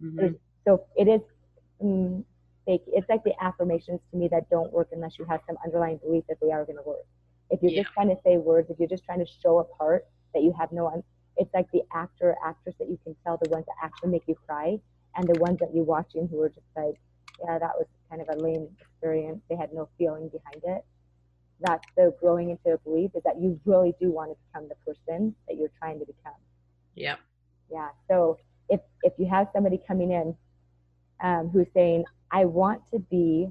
Mhm. 0.00 0.38
So 0.66 0.86
it 0.96 1.08
is, 1.08 1.20
mm, 1.82 2.24
fake. 2.66 2.82
It's 2.86 3.08
like 3.08 3.22
the 3.24 3.34
affirmations 3.42 4.00
to 4.10 4.16
me 4.16 4.28
that 4.28 4.48
don't 4.50 4.72
work 4.72 4.88
unless 4.92 5.18
you 5.18 5.24
have 5.26 5.40
some 5.46 5.56
underlying 5.64 5.98
belief 5.98 6.24
that 6.28 6.38
they 6.40 6.50
are 6.52 6.64
going 6.64 6.76
to 6.76 6.82
work. 6.82 7.04
If 7.50 7.62
you're 7.62 7.72
Yeah. 7.72 7.82
just 7.82 7.92
trying 7.92 8.08
to 8.08 8.16
say 8.24 8.38
words, 8.38 8.70
if 8.70 8.78
you're 8.78 8.88
just 8.88 9.04
trying 9.04 9.20
to 9.20 9.26
show 9.42 9.58
a 9.58 9.64
part 9.64 10.06
that 10.34 10.42
you 10.42 10.52
have 10.58 10.72
no, 10.72 10.88
un- 10.88 11.04
it's 11.36 11.52
like 11.54 11.70
the 11.72 11.82
actor 11.92 12.30
or 12.30 12.36
actress 12.44 12.74
that 12.78 12.88
you 12.88 12.98
can 13.04 13.14
tell 13.24 13.36
the 13.38 13.46
ones 13.46 13.66
that 13.66 13.76
actually 13.82 14.10
make 14.10 14.24
you 14.26 14.34
cry 14.46 14.78
and 15.16 15.28
the 15.28 15.34
ones 15.34 15.58
that 15.60 15.74
you're 15.74 15.84
watching 15.84 16.28
who 16.28 16.40
are 16.40 16.48
just 16.48 16.66
like, 16.76 16.96
yeah, 17.44 17.58
that 17.58 17.72
was 17.76 17.86
kind 18.10 18.22
of 18.22 18.28
a 18.28 18.36
lame 18.36 18.68
experience. 18.80 19.42
They 19.48 19.56
had 19.56 19.72
no 19.72 19.88
feeling 19.98 20.28
behind 20.28 20.62
it. 20.64 20.84
That's 21.60 21.84
the 21.96 22.14
growing 22.20 22.50
into 22.50 22.74
a 22.74 22.78
belief 22.78 23.12
is 23.14 23.22
that 23.24 23.40
you 23.40 23.60
really 23.64 23.94
do 24.00 24.10
want 24.12 24.32
to 24.32 24.36
become 24.48 24.68
the 24.68 24.76
person 24.86 25.34
that 25.48 25.56
you're 25.56 25.72
trying 25.78 25.98
to 26.00 26.06
become. 26.06 26.34
Yeah. 26.94 27.16
Yeah. 27.70 27.90
So 28.08 28.38
if 28.68 28.80
if 29.02 29.12
you 29.18 29.26
have 29.30 29.48
somebody 29.52 29.80
coming 29.86 30.12
in 30.12 30.36
um, 31.22 31.48
who's 31.50 31.68
saying, 31.74 32.04
"I 32.30 32.44
want 32.46 32.82
to 32.92 32.98
be 33.00 33.50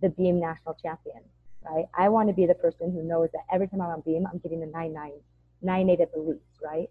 the 0.00 0.10
Beam 0.10 0.40
national 0.40 0.74
champion," 0.82 1.22
right? 1.64 1.86
I 1.94 2.08
want 2.08 2.28
to 2.28 2.34
be 2.34 2.46
the 2.46 2.54
person 2.54 2.92
who 2.92 3.02
knows 3.02 3.30
that 3.32 3.42
every 3.52 3.68
time 3.68 3.80
I'm 3.82 3.90
on 3.90 4.00
Beam, 4.02 4.26
I'm 4.30 4.38
getting 4.38 4.62
a 4.62 4.66
nine 4.66 4.92
nine, 4.92 5.20
nine 5.62 5.90
eight 5.90 6.00
at 6.00 6.12
the 6.12 6.20
least, 6.20 6.60
right? 6.62 6.90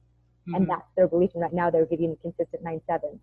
And 0.53 0.65
Mhm. 0.65 0.69
that's 0.69 0.87
their 0.95 1.07
belief. 1.07 1.31
And 1.33 1.43
right 1.43 1.53
now, 1.53 1.69
they're 1.69 1.85
getting 1.85 2.15
consistent 2.21 2.63
nine 2.63 2.81
sevens. 2.87 3.19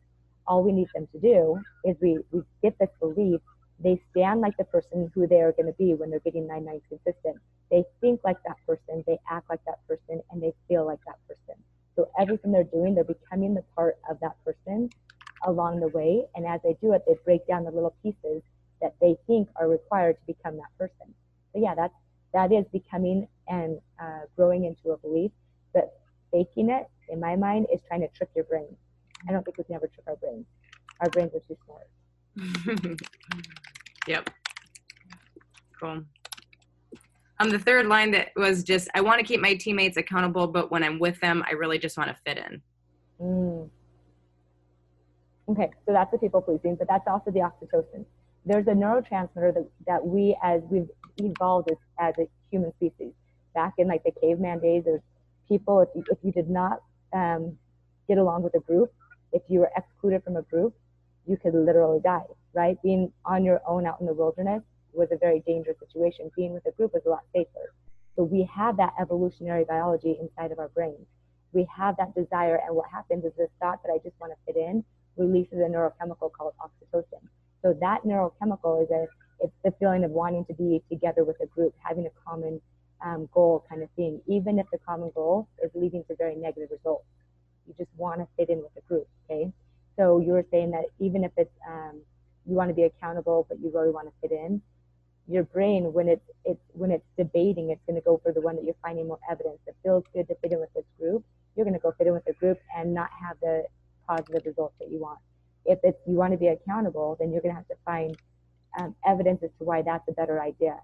All 0.46 0.62
we 0.62 0.72
need 0.72 0.88
them 0.94 1.06
to 1.12 1.20
do 1.20 1.60
is 1.84 1.96
we 2.00 2.20
we 2.32 2.42
get 2.62 2.78
this 2.78 2.90
belief. 3.00 3.40
They 3.80 4.00
stand 4.10 4.40
like 4.40 4.56
the 4.56 4.64
person 4.64 5.10
who 5.14 5.26
they 5.26 5.40
are 5.40 5.52
going 5.52 5.66
to 5.66 5.72
be 5.78 5.94
when 5.94 6.10
they're 6.10 6.20
getting 6.20 6.46
nine 6.46 6.64
nines 6.64 6.82
consistent. 6.88 7.40
They 7.70 7.84
think 8.00 8.20
like 8.24 8.38
that 8.46 8.56
person, 8.66 9.04
they 9.06 9.18
act 9.30 9.48
like 9.50 9.64
that 9.66 9.86
person, 9.86 10.22
and 10.30 10.42
they 10.42 10.52
feel 10.68 10.86
like 10.86 11.00
that 11.06 11.18
person. 11.28 11.62
So 11.96 12.10
everything 12.18 12.52
they're 12.52 12.64
doing, 12.64 12.94
they're 12.94 13.04
becoming 13.04 13.54
the 13.54 13.62
part 13.74 13.98
of 14.10 14.18
that 14.20 14.36
person 14.44 14.90
along 15.46 15.80
the 15.80 15.88
way. 15.88 16.24
And 16.34 16.46
as 16.46 16.60
they 16.62 16.76
do 16.80 16.92
it, 16.92 17.02
they 17.06 17.14
break 17.24 17.46
down 17.46 17.64
the 17.64 17.70
little 17.70 17.94
pieces 18.02 18.42
that 18.80 18.94
they 19.00 19.16
think 19.26 19.48
are 19.56 19.68
required 19.68 20.16
to 20.20 20.26
become 20.34 20.56
that 20.56 20.70
person. 20.78 21.14
So 21.52 21.60
yeah, 21.60 21.74
that's 21.74 21.94
that 22.32 22.52
is 22.52 22.66
becoming 22.72 23.26
and 23.48 23.80
uh, 24.00 24.20
growing 24.36 24.64
into 24.64 24.90
a 24.90 24.96
belief. 24.98 25.30
But 25.72 25.98
faking 26.32 26.70
it, 26.70 26.86
in 27.08 27.20
my 27.20 27.36
mind, 27.36 27.66
is 27.72 27.80
trying 27.88 28.02
to 28.02 28.08
trick 28.08 28.30
your 28.34 28.44
brain. 28.44 28.76
I 29.28 29.32
don't 29.32 29.44
think 29.44 29.58
we 29.58 29.64
can 29.64 29.74
ever 29.74 29.88
trick 29.88 30.06
our 30.06 30.16
brains. 30.16 30.46
Our 31.00 31.10
brains 31.10 31.32
are 31.34 31.40
too 31.40 31.56
smart. 31.64 31.88
yep. 34.06 34.30
Cool. 35.80 36.04
Um, 37.40 37.50
the 37.50 37.58
third 37.58 37.86
line 37.86 38.10
that 38.12 38.30
was 38.36 38.64
just, 38.64 38.88
I 38.94 39.00
want 39.00 39.20
to 39.20 39.26
keep 39.26 39.40
my 39.40 39.54
teammates 39.54 39.96
accountable, 39.96 40.48
but 40.48 40.70
when 40.70 40.82
I'm 40.82 40.98
with 40.98 41.20
them, 41.20 41.44
I 41.46 41.52
really 41.52 41.78
just 41.78 41.96
want 41.96 42.10
to 42.10 42.16
fit 42.24 42.38
in. 42.38 42.62
Mm. 43.20 43.70
Okay, 45.48 45.70
so 45.86 45.92
that's 45.92 46.10
the 46.10 46.18
people 46.18 46.42
pleasing, 46.42 46.74
but 46.76 46.88
that's 46.88 47.06
also 47.06 47.30
the 47.30 47.40
oxytocin. 47.40 48.04
There's 48.44 48.66
a 48.66 48.72
neurotransmitter 48.72 49.54
that, 49.54 49.68
that 49.86 50.06
we, 50.06 50.36
as 50.42 50.62
we've 50.68 50.88
evolved 51.18 51.70
as, 51.70 51.76
as 51.98 52.14
a 52.18 52.28
human 52.50 52.72
species, 52.74 53.12
back 53.54 53.74
in 53.78 53.88
like 53.88 54.02
the 54.04 54.12
caveman 54.20 54.58
days, 54.60 54.82
there's 54.84 55.00
people, 55.48 55.80
if 55.80 55.88
you, 55.94 56.04
if 56.10 56.18
you 56.22 56.32
did 56.32 56.50
not 56.50 56.82
um, 57.12 57.56
get 58.08 58.18
along 58.18 58.42
with 58.42 58.54
a 58.54 58.60
group, 58.60 58.92
if 59.32 59.42
you 59.48 59.60
were 59.60 59.70
excluded 59.76 60.24
from 60.24 60.36
a 60.36 60.42
group, 60.42 60.74
you 61.28 61.36
could 61.36 61.54
literally 61.54 62.00
die, 62.02 62.24
right? 62.54 62.76
Being 62.82 63.12
on 63.24 63.44
your 63.44 63.60
own 63.66 63.86
out 63.86 64.00
in 64.00 64.06
the 64.06 64.14
wilderness 64.14 64.62
was 64.92 65.08
a 65.12 65.16
very 65.16 65.42
dangerous 65.46 65.76
situation. 65.78 66.30
Being 66.34 66.54
with 66.54 66.66
a 66.66 66.72
group 66.72 66.94
was 66.94 67.02
a 67.06 67.10
lot 67.10 67.24
safer. 67.34 67.74
So 68.16 68.24
we 68.24 68.48
have 68.52 68.76
that 68.78 68.94
evolutionary 69.00 69.64
biology 69.64 70.16
inside 70.20 70.50
of 70.50 70.58
our 70.58 70.68
brains. 70.68 71.06
We 71.52 71.68
have 71.76 71.96
that 71.98 72.14
desire, 72.14 72.60
and 72.66 72.74
what 72.74 72.86
happens 72.90 73.24
is 73.24 73.32
this 73.38 73.48
thought 73.60 73.80
that 73.84 73.92
I 73.92 73.98
just 74.02 74.18
want 74.20 74.32
to 74.32 74.52
fit 74.52 74.58
in 74.60 74.84
releases 75.16 75.58
a 75.58 75.68
neurochemical 75.68 76.32
called 76.32 76.54
oxytocin. 76.60 77.22
So 77.62 77.74
that 77.80 78.04
neurochemical 78.04 78.82
is 78.82 78.90
a 78.90 79.06
it's 79.40 79.52
the 79.64 79.72
feeling 79.78 80.02
of 80.04 80.10
wanting 80.10 80.44
to 80.46 80.54
be 80.54 80.82
together 80.90 81.24
with 81.24 81.36
a 81.40 81.46
group, 81.46 81.74
having 81.82 82.06
a 82.06 82.10
common 82.28 82.60
um, 83.04 83.28
goal 83.32 83.64
kind 83.68 83.82
of 83.82 83.90
thing, 83.90 84.20
even 84.26 84.58
if 84.58 84.66
the 84.72 84.78
common 84.78 85.12
goal 85.14 85.48
is 85.62 85.70
leading 85.74 86.02
to 86.08 86.16
very 86.16 86.34
negative 86.34 86.70
results. 86.72 87.04
You 87.66 87.74
just 87.78 87.90
want 87.96 88.20
to 88.20 88.26
fit 88.36 88.48
in 88.48 88.58
with 88.58 88.74
the 88.74 88.80
group, 88.88 89.06
okay? 89.24 89.52
So 89.98 90.20
you 90.20 90.32
were 90.32 90.46
saying 90.50 90.70
that 90.70 90.84
even 91.00 91.24
if 91.24 91.32
it's 91.36 91.50
um, 91.68 92.00
you 92.46 92.54
want 92.54 92.70
to 92.70 92.74
be 92.74 92.84
accountable, 92.84 93.46
but 93.48 93.58
you 93.60 93.70
really 93.74 93.90
want 93.90 94.06
to 94.06 94.12
fit 94.22 94.30
in, 94.30 94.62
your 95.26 95.42
brain 95.42 95.92
when 95.92 96.08
it's 96.08 96.22
when 96.72 96.90
it's 96.90 97.04
debating, 97.18 97.70
it's 97.70 97.82
going 97.86 97.96
to 98.00 98.04
go 98.04 98.20
for 98.22 98.32
the 98.32 98.40
one 98.40 98.56
that 98.56 98.64
you're 98.64 98.80
finding 98.80 99.08
more 99.08 99.18
evidence 99.30 99.58
that 99.66 99.74
feels 99.82 100.04
good 100.14 100.26
to 100.28 100.34
fit 100.36 100.52
in 100.52 100.60
with 100.60 100.72
this 100.74 100.84
group. 100.98 101.24
You're 101.56 101.64
going 101.64 101.74
to 101.74 101.80
go 101.80 101.92
fit 101.98 102.06
in 102.06 102.12
with 102.12 102.24
the 102.24 102.32
group 102.34 102.58
and 102.76 102.94
not 102.94 103.10
have 103.26 103.36
the 103.40 103.64
positive 104.08 104.46
results 104.46 104.74
that 104.78 104.90
you 104.90 105.00
want. 105.00 105.18
If 105.66 105.80
it's 105.82 105.98
you 106.06 106.14
want 106.14 106.32
to 106.32 106.38
be 106.38 106.46
accountable, 106.46 107.16
then 107.18 107.32
you're 107.32 107.42
going 107.42 107.54
to 107.54 107.58
have 107.58 107.68
to 107.68 107.76
find 107.84 108.16
um, 108.78 108.94
evidence 109.04 109.42
as 109.42 109.50
to 109.58 109.64
why 109.64 109.82
that's 109.82 110.08
a 110.08 110.12
better 110.12 110.40
idea, 110.40 110.78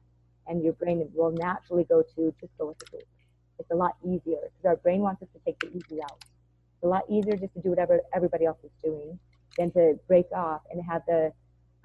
and 0.49 0.63
your 0.63 0.73
brain 0.73 1.09
will 1.15 1.31
naturally 1.31 1.85
go 1.85 2.03
to 2.03 2.35
just 2.41 2.53
go 2.59 2.67
with 2.67 2.79
the 2.81 2.87
group. 2.87 3.07
It's 3.61 3.71
a 3.71 3.77
lot 3.77 3.95
easier 4.05 4.41
because 4.43 4.67
our 4.67 4.77
brain 4.77 5.01
wants 5.01 5.23
us 5.23 5.29
to 5.35 5.41
take 5.47 5.61
the 5.61 5.69
easy 5.69 6.01
route. 6.01 6.25
A 6.85 6.87
lot 6.87 7.05
easier 7.11 7.37
just 7.37 7.55
to 7.55 7.61
do 7.61 7.71
whatever 7.71 8.01
everybody 8.15 8.45
else 8.45 8.59
is 8.63 8.71
doing 8.83 9.19
than 9.57 9.71
to 9.73 9.99
break 10.07 10.27
off 10.33 10.61
and 10.71 10.83
have 10.85 11.03
the 11.07 11.33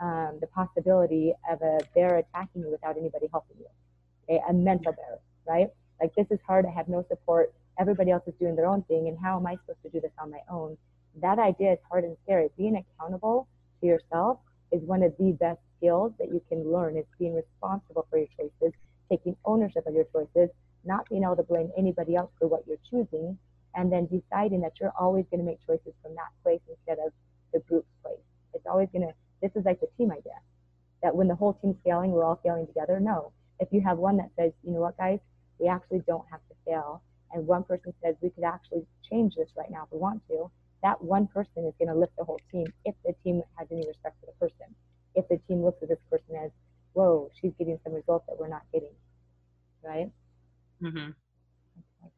um, 0.02 0.38
the 0.40 0.48
possibility 0.48 1.34
of 1.50 1.62
a 1.62 1.80
bear 1.96 2.18
attacking 2.18 2.62
you 2.64 2.72
without 2.72 2.98
anybody 2.98 3.28
helping 3.32 3.58
you. 3.60 4.40
A 4.48 4.54
mental 4.54 4.94
bear, 4.94 5.20
right? 5.48 5.68
Like 6.02 6.14
this 6.16 6.28
is 6.30 6.40
hard. 6.46 6.66
I 6.66 6.72
have 6.72 6.88
no 6.88 7.06
support. 7.10 7.54
Everybody 7.80 8.12
else 8.12 8.24
is 8.28 8.34
doing 8.40 8.56
their 8.56 8.66
own 8.66 8.84
thing, 8.84 9.08
and 9.08 9.18
how 9.18 9.38
am 9.38 9.48
I 9.48 9.56
supposed 9.56 9.82
to 9.84 9.90
do 9.90 10.02
this 10.02 10.12
on 10.20 10.32
my 10.32 10.42
own? 10.50 10.78
That 11.22 11.40
idea 11.40 11.74
is 11.74 11.80
hard 11.90 12.04
and 12.04 12.16
scary. 12.24 12.50
Being 12.58 12.76
accountable 12.76 13.48
to 13.82 13.88
yourself 13.88 14.40
is 14.72 14.82
one 14.84 15.02
of 15.04 15.14
the 15.18 15.32
best 15.32 15.60
skills 15.78 16.12
that 16.20 16.28
you 16.28 16.42
can 16.50 16.72
learn. 16.72 16.98
It's 16.98 17.08
being 17.18 17.36
responsible 17.36 18.06
for 18.10 18.18
your 18.18 18.28
choices, 18.38 18.74
taking 19.10 19.36
ownership 19.46 19.88
of 19.88 19.94
your 19.94 20.06
choices, 20.14 20.50
not 20.84 21.08
being 21.10 21.24
able 21.24 21.38
to 21.38 21.44
blame 21.44 21.72
anybody 21.78 22.16
else 22.16 22.32
for 22.38 22.48
what 22.48 22.64
you're 22.68 22.78
choosing, 22.90 23.38
and 23.76 23.92
then 23.92 24.08
deciding 24.08 24.62
that 24.62 24.74
you're 24.80 24.94
always 25.00 25.26
going 25.32 25.40
to 25.40 25.46
make 25.46 25.60
choices 25.66 25.94
from 26.02 26.16
that 26.16 26.30
place 26.44 26.62
instead 26.70 26.98
of 27.06 27.14
the 27.54 27.60
group's 27.60 27.90
place. 28.04 28.20
It's 28.54 28.66
always 28.66 28.90
going 28.92 29.08
to 29.08 29.14
this 29.42 29.52
is 29.56 29.66
like 29.66 29.80
the 29.80 29.88
team 29.98 30.12
idea 30.12 30.34
that 31.02 31.16
when 31.16 31.28
the 31.28 31.36
whole 31.36 31.54
team's 31.62 31.78
failing, 31.86 32.12
we're 32.12 32.26
all 32.26 32.40
failing 32.44 32.68
together. 32.68 33.00
No. 33.00 33.32
If 33.60 33.70
you 33.72 33.82
have 33.82 33.98
one 33.98 34.18
that 34.18 34.30
says, 34.38 34.52
you 34.64 34.74
know 34.74 34.82
what, 34.82 34.98
guys, 34.98 35.20
we 35.60 35.68
actually 35.68 36.02
don't 36.08 36.26
have 36.30 36.42
to 36.50 36.56
fail, 36.66 37.02
and 37.32 37.46
one 37.46 37.64
person 37.64 37.94
says 38.04 38.16
we 38.22 38.30
could 38.30 38.44
actually 38.44 38.86
change 39.10 39.36
this 39.36 39.50
right 39.58 39.70
now 39.70 39.84
if 39.84 39.92
we 39.92 40.00
want 40.00 40.22
to, 40.28 40.50
that 40.84 41.02
one 41.02 41.28
person 41.28 41.66
is 41.66 41.74
going 41.78 41.90
to 41.90 41.96
lift 41.96 42.16
the 42.18 42.24
whole 42.24 42.40
team 42.52 42.66
if 42.86 42.96
the 43.06 43.14
team 43.24 43.42
has 43.58 43.68
any 43.72 43.86
respect 43.86 44.16
for 44.20 44.28
the 44.28 44.48
person. 44.48 44.74
If 45.16 45.28
the 45.28 45.38
team 45.48 45.64
looks 45.64 45.82
at 45.82 45.90
this 45.90 46.00
person 46.10 46.36
as, 46.44 46.52
whoa, 46.94 47.30
she's 47.40 47.52
getting 47.58 47.80
some 47.84 47.94
results 47.94 48.26
that 48.28 48.40
we're 48.40 48.48
not 48.48 48.64
getting, 48.72 48.94
right? 49.84 50.10
Mm-hmm. 50.82 51.12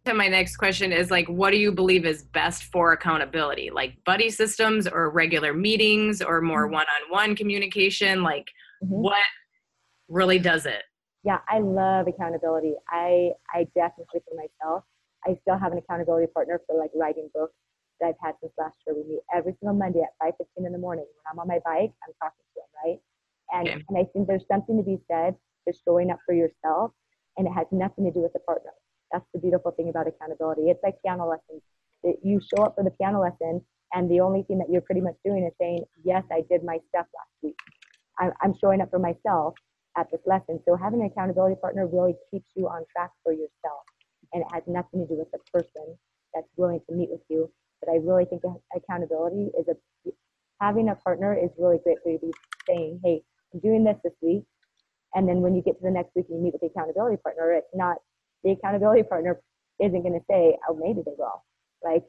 So 0.06 0.14
my 0.14 0.28
next 0.28 0.58
question 0.58 0.92
is 0.92 1.12
like, 1.12 1.28
what 1.28 1.52
do 1.52 1.58
you 1.58 1.72
believe 1.72 2.06
is 2.06 2.24
best 2.24 2.64
for 2.66 2.92
accountability? 2.92 3.70
Like 3.70 4.04
buddy 4.04 4.30
systems 4.30 4.88
or 4.88 5.10
regular 5.12 5.54
meetings 5.54 6.22
or 6.22 6.42
more 6.42 6.68
Mhm. 6.68 6.72
one-on-one 6.72 7.36
communication? 7.36 8.24
Like 8.24 8.52
Mhm. 8.84 9.02
what 9.02 9.26
really 10.08 10.40
does 10.40 10.66
it? 10.66 10.84
Yeah, 11.24 11.40
I 11.48 11.60
love 11.60 12.08
accountability. 12.08 12.76
I 12.90 13.34
I 13.54 13.66
definitely 13.76 14.22
for 14.28 14.36
myself, 14.36 14.84
I 15.26 15.36
still 15.42 15.58
have 15.58 15.72
an 15.72 15.78
accountability 15.78 16.28
partner 16.34 16.60
for 16.66 16.76
like 16.78 16.92
writing 16.96 17.30
books 17.34 17.54
that 18.00 18.08
I've 18.08 18.16
had 18.20 18.36
since 18.42 18.54
last 18.58 18.78
year. 18.88 18.96
We 18.96 19.04
meet 19.04 19.22
every 19.32 19.54
single 19.60 19.76
Monday 19.76 20.02
at 20.02 20.16
5:15 20.20 20.66
in 20.66 20.72
the 20.72 20.80
morning. 20.80 21.06
When 21.06 21.24
I'm 21.32 21.38
on 21.40 21.48
my 21.48 21.60
bike, 21.64 21.94
I'm 22.08 22.14
talking 22.20 22.44
to 22.56 22.60
him, 22.62 22.70
right? 22.84 23.02
And 23.54 23.86
and 23.88 23.98
I 23.98 24.06
think 24.06 24.28
there's 24.28 24.48
something 24.48 24.78
to 24.78 24.84
be 24.84 25.00
said 25.08 25.38
for 25.64 25.74
showing 25.86 26.10
up 26.10 26.20
for 26.26 26.34
yourself, 26.34 26.92
and 27.38 27.46
it 27.48 27.52
has 27.52 27.68
nothing 27.72 28.06
to 28.06 28.12
do 28.12 28.22
with 28.22 28.34
the 28.34 28.40
partner. 28.40 28.72
That's 29.12 29.26
the 29.34 29.40
beautiful 29.40 29.72
thing 29.72 29.90
about 29.90 30.08
accountability. 30.08 30.70
It's 30.70 30.84
like 30.84 31.02
piano 31.04 31.28
lessons. 31.28 31.62
That 32.04 32.16
you 32.24 32.40
show 32.42 32.64
up 32.64 32.76
for 32.76 32.84
the 32.84 32.92
piano 32.92 33.22
lesson, 33.22 33.64
and 33.94 34.10
the 34.10 34.22
only 34.22 34.44
thing 34.44 34.58
that 34.58 34.70
you're 34.70 34.82
pretty 34.82 35.02
much 35.02 35.16
doing 35.24 35.44
is 35.46 35.54
saying, 35.60 35.86
"Yes, 36.04 36.24
I 36.32 36.42
did 36.50 36.64
my 36.64 36.80
stuff 36.90 37.06
last 37.14 37.36
week. 37.44 37.58
I'm 38.18 38.54
showing 38.56 38.82
up 38.82 38.90
for 38.90 39.00
myself 39.00 39.54
at 39.98 40.10
this 40.10 40.22
lesson." 40.26 40.60
So 40.66 40.76
having 40.76 41.02
an 41.02 41.08
accountability 41.08 41.58
partner 41.62 41.86
really 41.86 42.16
keeps 42.32 42.50
you 42.56 42.68
on 42.68 42.86
track 42.92 43.12
for 43.24 43.34
yourself, 43.34 43.84
and 44.34 44.42
it 44.42 44.48
has 44.52 44.64
nothing 44.66 45.02
to 45.02 45.08
do 45.08 45.20
with 45.20 45.30
the 45.32 45.40
person 45.54 45.98
that's 46.34 46.48
willing 46.58 46.82
to 46.90 46.96
meet 46.96 47.12
with 47.12 47.22
you. 47.30 47.52
But 47.82 47.90
I 47.90 47.98
really 47.98 48.26
think 48.26 48.42
accountability 48.76 49.52
is 49.60 49.68
a 49.68 49.76
having 50.60 50.90
a 50.90 50.96
partner 50.96 51.34
is 51.34 51.52
really 51.58 51.80
great 51.80 52.02
for 52.02 52.10
you 52.10 52.20
to 52.20 52.26
be 52.28 52.34
saying, 52.68 53.00
"Hey, 53.04 53.24
I'm 53.54 53.60
doing 53.60 53.84
this 53.84 53.98
this 54.04 54.14
week," 54.22 54.46
and 55.14 55.28
then 55.28 55.42
when 55.42 55.54
you 55.56 55.62
get 55.62 55.78
to 55.78 55.84
the 55.84 55.92
next 55.92 56.16
week 56.16 56.28
and 56.30 56.38
you 56.38 56.44
meet 56.44 56.54
with 56.54 56.62
the 56.62 56.68
accountability 56.68 57.18
partner, 57.18 57.52
it's 57.52 57.76
not 57.76 57.98
the 58.44 58.52
accountability 58.52 59.04
partner 59.04 59.40
isn't 59.80 60.02
going 60.02 60.14
to 60.14 60.26
say, 60.30 60.58
"Oh, 60.68 60.76
maybe 60.76 61.02
they 61.06 61.14
will." 61.18 61.44
Like 61.84 62.04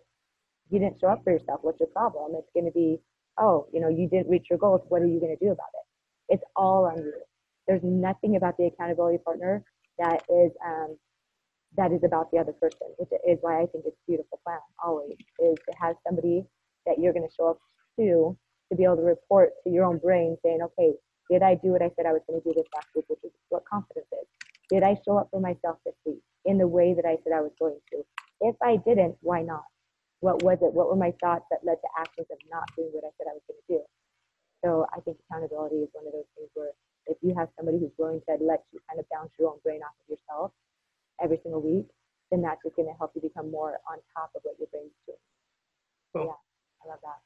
you 0.71 0.79
didn't 0.79 1.01
show 1.01 1.09
up 1.09 1.23
for 1.25 1.33
yourself. 1.33 1.61
What's 1.62 1.81
your 1.81 1.88
problem? 1.88 2.33
It's 2.37 2.51
going 2.55 2.66
to 2.66 2.73
be, 2.73 2.99
oh, 3.38 3.66
you 3.73 3.81
know, 3.81 3.88
you 3.88 4.09
didn't 4.09 4.31
reach 4.31 4.47
your 4.49 4.59
goals. 4.59 4.81
What 4.88 5.03
are 5.03 5.07
you 5.07 5.21
going 5.21 5.37
to 5.37 5.45
do 5.45 5.53
about 5.53 5.73
it? 5.75 6.35
It's 6.35 6.45
all 6.57 6.87
on 6.87 6.99
you. 6.99 7.12
There's 7.68 7.83
nothing 7.85 8.37
about 8.37 8.57
the 8.57 8.66
accountability 8.66 9.18
partner 9.18 9.64
that 9.99 10.23
is 10.29 10.51
um, 10.64 10.97
that 11.77 11.92
is 11.92 12.03
about 12.05 12.31
the 12.31 12.38
other 12.38 12.53
person, 12.53 12.88
which 12.99 13.11
is 13.29 13.38
why 13.40 13.62
I 13.62 13.66
think 13.66 13.85
it's 13.87 13.97
beautiful 14.07 14.40
plan 14.45 14.59
always 14.85 15.16
is 15.38 15.57
to 15.68 15.75
have 15.81 15.97
somebody 16.07 16.45
that 16.87 16.99
you're 16.99 17.12
going 17.12 17.27
to 17.29 17.35
show 17.35 17.51
up 17.51 17.59
to 17.99 18.37
to 18.71 18.77
be 18.77 18.85
able 18.85 18.97
to 18.97 19.03
report 19.03 19.51
to 19.64 19.71
your 19.71 19.85
own 19.85 19.99
brain 19.99 20.37
saying, 20.42 20.61
okay, 20.62 20.92
did 21.31 21.42
I 21.42 21.55
do 21.55 21.68
what 21.68 21.83
I 21.83 21.90
said 21.97 22.07
I 22.07 22.12
was 22.12 22.23
going 22.27 22.40
to 22.40 22.49
do 22.49 22.55
this 22.55 22.66
last 22.75 22.88
week, 22.97 23.05
which 23.09 23.21
is 23.25 23.31
what 23.49 23.64
confidence 23.68 24.07
is? 24.12 24.41
Did 24.72 24.82
I 24.82 24.96
show 25.04 25.18
up 25.18 25.28
for 25.30 25.38
myself 25.38 25.76
this 25.85 25.94
week 26.06 26.24
in 26.46 26.56
the 26.56 26.66
way 26.66 26.94
that 26.96 27.04
I 27.04 27.20
said 27.20 27.37
I 27.37 27.44
was 27.44 27.52
going 27.61 27.76
to? 27.92 28.00
If 28.40 28.56
I 28.64 28.80
didn't, 28.88 29.16
why 29.20 29.42
not? 29.42 29.68
What 30.20 30.42
was 30.42 30.56
it? 30.62 30.72
What 30.72 30.88
were 30.88 30.96
my 30.96 31.12
thoughts 31.20 31.44
that 31.50 31.61
led 31.61 31.76
to 31.76 31.88
actions 32.00 32.26
of 32.32 32.38
not 32.50 32.64
doing 32.74 32.88
what 32.92 33.04
I 33.04 33.12
said 33.20 33.28
I 33.28 33.37
was 33.37 33.44
going 33.44 33.61
to 33.61 33.68
do? 33.68 33.80
So 34.64 34.87
I 34.96 35.00
think 35.04 35.18
accountability 35.28 35.85
is 35.85 35.90
one 35.92 36.06
of 36.06 36.12
those 36.16 36.30
things 36.38 36.48
where 36.54 36.72
if 37.04 37.18
you 37.20 37.35
have 37.37 37.48
somebody 37.58 37.80
who's 37.80 37.92
willing 37.98 38.22
to 38.24 38.32
let 38.40 38.64
you 38.72 38.80
kind 38.88 38.96
of 38.98 39.04
bounce 39.12 39.28
your 39.38 39.50
own 39.50 39.58
brain 39.62 39.85
off 39.85 39.92
of 39.92 40.08
yourself 40.08 40.52
every 41.20 41.38
single 41.42 41.61
week, 41.61 41.85
then 42.30 42.40
that's 42.40 42.62
just 42.64 42.76
going 42.76 42.88
to 42.88 42.96
help 42.96 43.12
you 43.14 43.20
become 43.20 43.50
more 43.50 43.76
on 43.92 43.98
top 44.16 44.30
of 44.32 44.40
what 44.40 44.56
your 44.56 44.72
brain's 44.72 44.96
doing. 45.04 45.20
Cool. 46.16 46.32
Yeah, 46.32 46.87
I 46.87 46.96
love 46.96 47.02
that. 47.04 47.20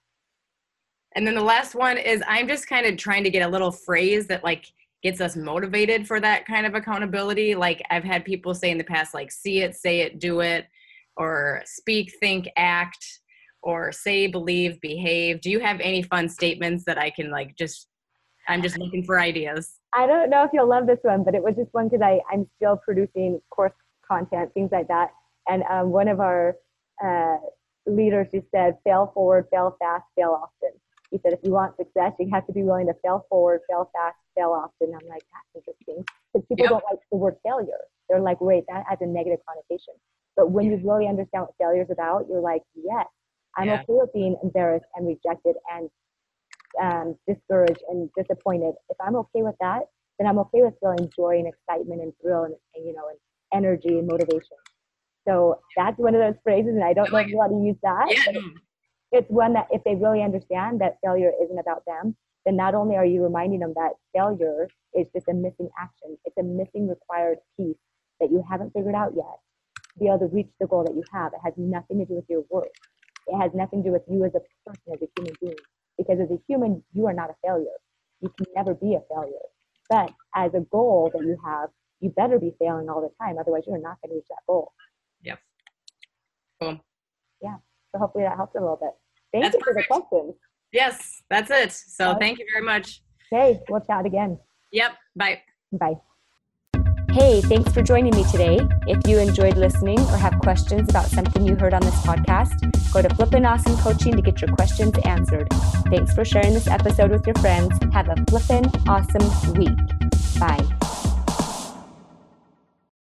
And 1.15 1.23
then 1.27 1.37
the 1.37 1.47
last 1.47 1.77
one 1.77 1.97
is 1.97 2.25
I'm 2.27 2.49
just 2.49 2.67
kind 2.67 2.87
of 2.87 2.97
trying 2.97 3.23
to 3.23 3.31
get 3.31 3.47
a 3.47 3.49
little 3.49 3.71
phrase 3.71 4.27
that 4.27 4.43
like 4.43 4.73
gets 5.07 5.21
us 5.21 5.37
motivated 5.37 6.05
for 6.05 6.19
that 6.19 6.45
kind 6.47 6.67
of 6.67 6.75
accountability. 6.75 7.55
Like 7.55 7.81
I've 7.91 8.03
had 8.03 8.25
people 8.25 8.55
say 8.55 8.73
in 8.73 8.79
the 8.79 8.83
past, 8.83 9.15
like 9.15 9.31
see 9.31 9.61
it, 9.61 9.77
say 9.77 10.01
it, 10.01 10.19
do 10.19 10.41
it, 10.41 10.67
or 11.17 11.63
speak, 11.65 12.13
think, 12.19 12.49
act, 12.57 13.05
or 13.63 13.93
say, 13.93 14.27
believe, 14.27 14.81
behave. 14.81 15.41
Do 15.41 15.49
you 15.49 15.61
have 15.61 15.79
any 15.79 16.03
fun 16.03 16.29
statements 16.29 16.83
that 16.87 16.99
I 16.99 17.11
can 17.11 17.31
like 17.31 17.57
just 17.57 17.87
I'm 18.49 18.63
just 18.63 18.79
looking 18.79 19.05
for 19.05 19.21
ideas. 19.21 19.77
I 19.93 20.07
don't 20.07 20.29
know 20.29 20.43
if 20.43 20.51
you'll 20.53 20.69
love 20.69 20.87
this 20.89 20.99
one, 21.03 21.23
but 21.23 21.35
it 21.37 21.43
was 21.43 21.55
just 21.57 21.73
one 21.73 21.89
because 21.89 22.03
I 22.03 22.21
I'm 22.33 22.49
still 22.57 22.77
producing 22.77 23.41
course 23.51 23.73
content, 24.09 24.53
things 24.55 24.71
like 24.73 24.89
that. 24.89 25.11
And 25.49 25.63
um, 25.71 25.91
one 25.91 26.09
of 26.09 26.19
our 26.19 26.57
uh, 27.05 27.37
leaders 27.87 28.27
just 28.35 28.47
said, 28.53 28.77
"Fail 28.83 29.13
forward, 29.15 29.47
fail 29.53 29.77
fast, 29.81 30.05
fail 30.17 30.41
often." 30.43 30.76
He 31.11 31.19
said, 31.19 31.33
"If 31.33 31.41
you 31.43 31.53
want 31.53 31.77
success, 31.77 32.13
you 32.19 32.29
have 32.33 32.47
to 32.47 32.53
be 32.53 32.63
willing 32.63 32.87
to 32.87 32.95
fail 33.03 33.27
forward, 33.29 33.61
fail 33.69 33.91
fast, 33.93 34.17
fail 34.35 34.51
often." 34.51 34.95
I'm 34.95 35.09
like, 35.09 35.23
"That's 35.33 35.67
interesting," 35.67 36.05
because 36.33 36.47
people 36.49 36.65
yep. 36.65 36.71
don't 36.71 36.85
like 36.91 37.01
the 37.11 37.19
word 37.19 37.37
failure. 37.43 37.81
They're 38.09 38.21
like, 38.21 38.41
"Wait, 38.41 38.65
that 38.69 38.85
has 38.89 38.99
a 39.01 39.07
negative 39.07 39.41
connotation." 39.47 39.95
But 40.37 40.51
when 40.51 40.67
you 40.67 40.77
really 40.85 41.09
understand 41.09 41.45
what 41.45 41.55
failure 41.59 41.83
is 41.83 41.91
about, 41.91 42.29
you're 42.29 42.41
like, 42.41 42.63
"Yes, 42.75 43.07
I'm 43.57 43.69
yeah. 43.69 43.81
okay 43.83 43.85
with 43.89 44.13
being 44.13 44.37
embarrassed 44.43 44.87
and 44.97 45.07
rejected 45.07 45.57
and 45.73 45.91
um, 46.83 47.17
discouraged 47.27 47.83
and 47.89 48.11
disappointed, 48.17 48.75
if 48.91 48.97
I'm 49.01 49.17
okay 49.17 49.43
with 49.43 49.55
that, 49.61 49.83
then 50.19 50.29
I'm 50.29 50.39
okay 50.41 50.63
with 50.63 50.75
feeling 50.81 51.11
joy 51.15 51.39
and 51.39 51.47
excitement 51.47 52.03
and 52.03 52.13
thrill 52.21 52.45
and, 52.45 52.55
and 52.75 52.87
you 52.87 52.95
know 52.95 53.09
and 53.09 53.19
energy 53.53 53.99
and 53.99 54.07
motivation. 54.07 54.57
So 55.27 55.61
that's 55.77 55.99
one 55.99 56.15
of 56.15 56.21
those 56.21 56.41
phrases, 56.45 56.75
and 56.75 56.85
I 56.85 56.93
don't 56.93 57.11
know 57.11 57.19
if 57.19 57.29
you 57.29 57.37
want 57.37 57.53
to 57.53 57.67
use 57.67 57.77
that. 57.83 58.07
Yeah. 58.33 58.41
It's 59.13 59.31
one 59.31 59.53
that 59.55 59.69
if 59.71 59.83
they 59.85 59.95
really 59.95 60.23
understand 60.23 60.81
that 60.81 60.99
failure 61.05 61.33
isn't 61.43 61.59
about 61.59 61.85
them, 61.87 62.17
then 62.45 62.57
not 62.57 62.75
only 62.75 62.97
are 62.97 63.05
you 63.05 63.23
reminding 63.23 63.61
them 63.61 63.75
that 63.75 63.93
failure 64.15 64.69
is 64.95 65.07
just 65.15 65.29
a 65.29 65.35
missing 65.35 65.69
action, 65.81 66.17
it's 66.25 66.37
a 66.39 66.43
missing 66.43 66.89
required 66.89 67.39
piece 67.57 67.77
that 68.21 68.31
you 68.31 68.43
haven't 68.49 68.73
figured 68.73 68.95
out 68.95 69.13
yet 69.15 69.39
to 69.93 69.99
be 69.99 70.07
able 70.07 70.21
to 70.21 70.27
reach 70.27 70.49
the 70.61 70.67
goal 70.67 70.85
that 70.85 70.95
you 70.95 71.03
have. 71.13 71.33
It 71.33 71.41
has 71.45 71.55
nothing 71.57 71.99
to 71.99 72.05
do 72.05 72.15
with 72.15 72.25
your 72.29 72.45
work. 72.51 72.71
It 73.27 73.37
has 73.41 73.51
nothing 73.55 73.83
to 73.83 73.89
do 73.89 73.93
with 73.93 74.03
you 74.09 74.25
as 74.25 74.33
a 74.35 74.41
person, 74.65 74.93
as 74.93 75.03
a 75.03 75.09
human 75.17 75.35
being. 75.41 75.57
Because 75.99 76.21
as 76.21 76.31
a 76.31 76.39
human, 76.47 76.83
you 76.93 77.07
are 77.07 77.13
not 77.13 77.31
a 77.31 77.35
failure. 77.45 77.79
You 78.21 78.29
can 78.37 78.47
never 78.55 78.75
be 78.75 78.95
a 78.95 79.03
failure. 79.13 79.47
But 79.89 80.13
as 80.35 80.55
a 80.55 80.61
goal 80.61 81.11
that 81.13 81.23
you 81.23 81.37
have, 81.45 81.71
you 82.01 82.11
better 82.11 82.39
be 82.39 82.55
failing 82.59 82.89
all 82.89 83.01
the 83.01 83.11
time. 83.25 83.39
Otherwise, 83.39 83.63
you're 83.67 83.79
not 83.79 84.01
going 84.03 84.11
to 84.11 84.15
reach 84.17 84.27
that 84.29 84.47
goal. 84.47 84.73
Yep. 85.23 85.39
Boom. 86.61 86.81
Yeah. 87.43 87.57
So 87.97 88.01
hopefully 88.01 88.25
that 88.25 88.37
helps 88.37 88.55
a 88.55 88.61
little 88.61 88.77
bit. 88.77 88.91
Thank 89.33 89.45
that's 89.45 89.55
you 89.55 89.61
perfect. 89.61 89.89
for 89.89 90.01
the 90.01 90.07
questions. 90.07 90.35
Yes, 90.73 91.23
that's 91.31 91.51
it. 91.51 91.73
So 91.73 92.17
thank 92.19 92.39
you 92.39 92.47
very 92.53 92.65
much. 92.65 93.03
Okay, 93.33 93.61
we'll 93.69 93.81
chat 93.81 94.05
again. 94.05 94.39
Yep. 94.73 94.93
Bye. 95.15 95.41
Bye. 95.73 95.95
Hey, 97.13 97.41
thanks 97.41 97.73
for 97.73 97.83
joining 97.83 98.15
me 98.15 98.25
today. 98.25 98.59
If 98.87 99.07
you 99.09 99.19
enjoyed 99.19 99.57
listening 99.57 99.99
or 99.99 100.19
have 100.19 100.39
questions 100.41 100.91
about 100.91 101.07
something 101.07 101.47
you 101.47 101.57
heard 101.57 101.73
on 101.73 101.81
this 101.81 101.95
podcast, 102.03 102.53
go 102.93 103.01
to 103.01 103.09
Flippin' 103.15 103.47
Awesome 103.47 103.77
Coaching 103.79 104.15
to 104.15 104.21
get 104.21 104.43
your 104.43 104.55
questions 104.55 104.95
answered. 105.05 105.49
Thanks 105.89 106.13
for 106.13 106.27
sharing 106.27 106.53
this 106.53 106.67
episode 106.67 107.11
with 107.11 107.27
your 107.27 107.37
friends. 107.37 107.79
Have 107.95 108.11
a 108.11 108.17
flippin' 108.29 108.71
awesome 108.87 109.55
week. 109.55 109.79
Bye. 110.39 110.76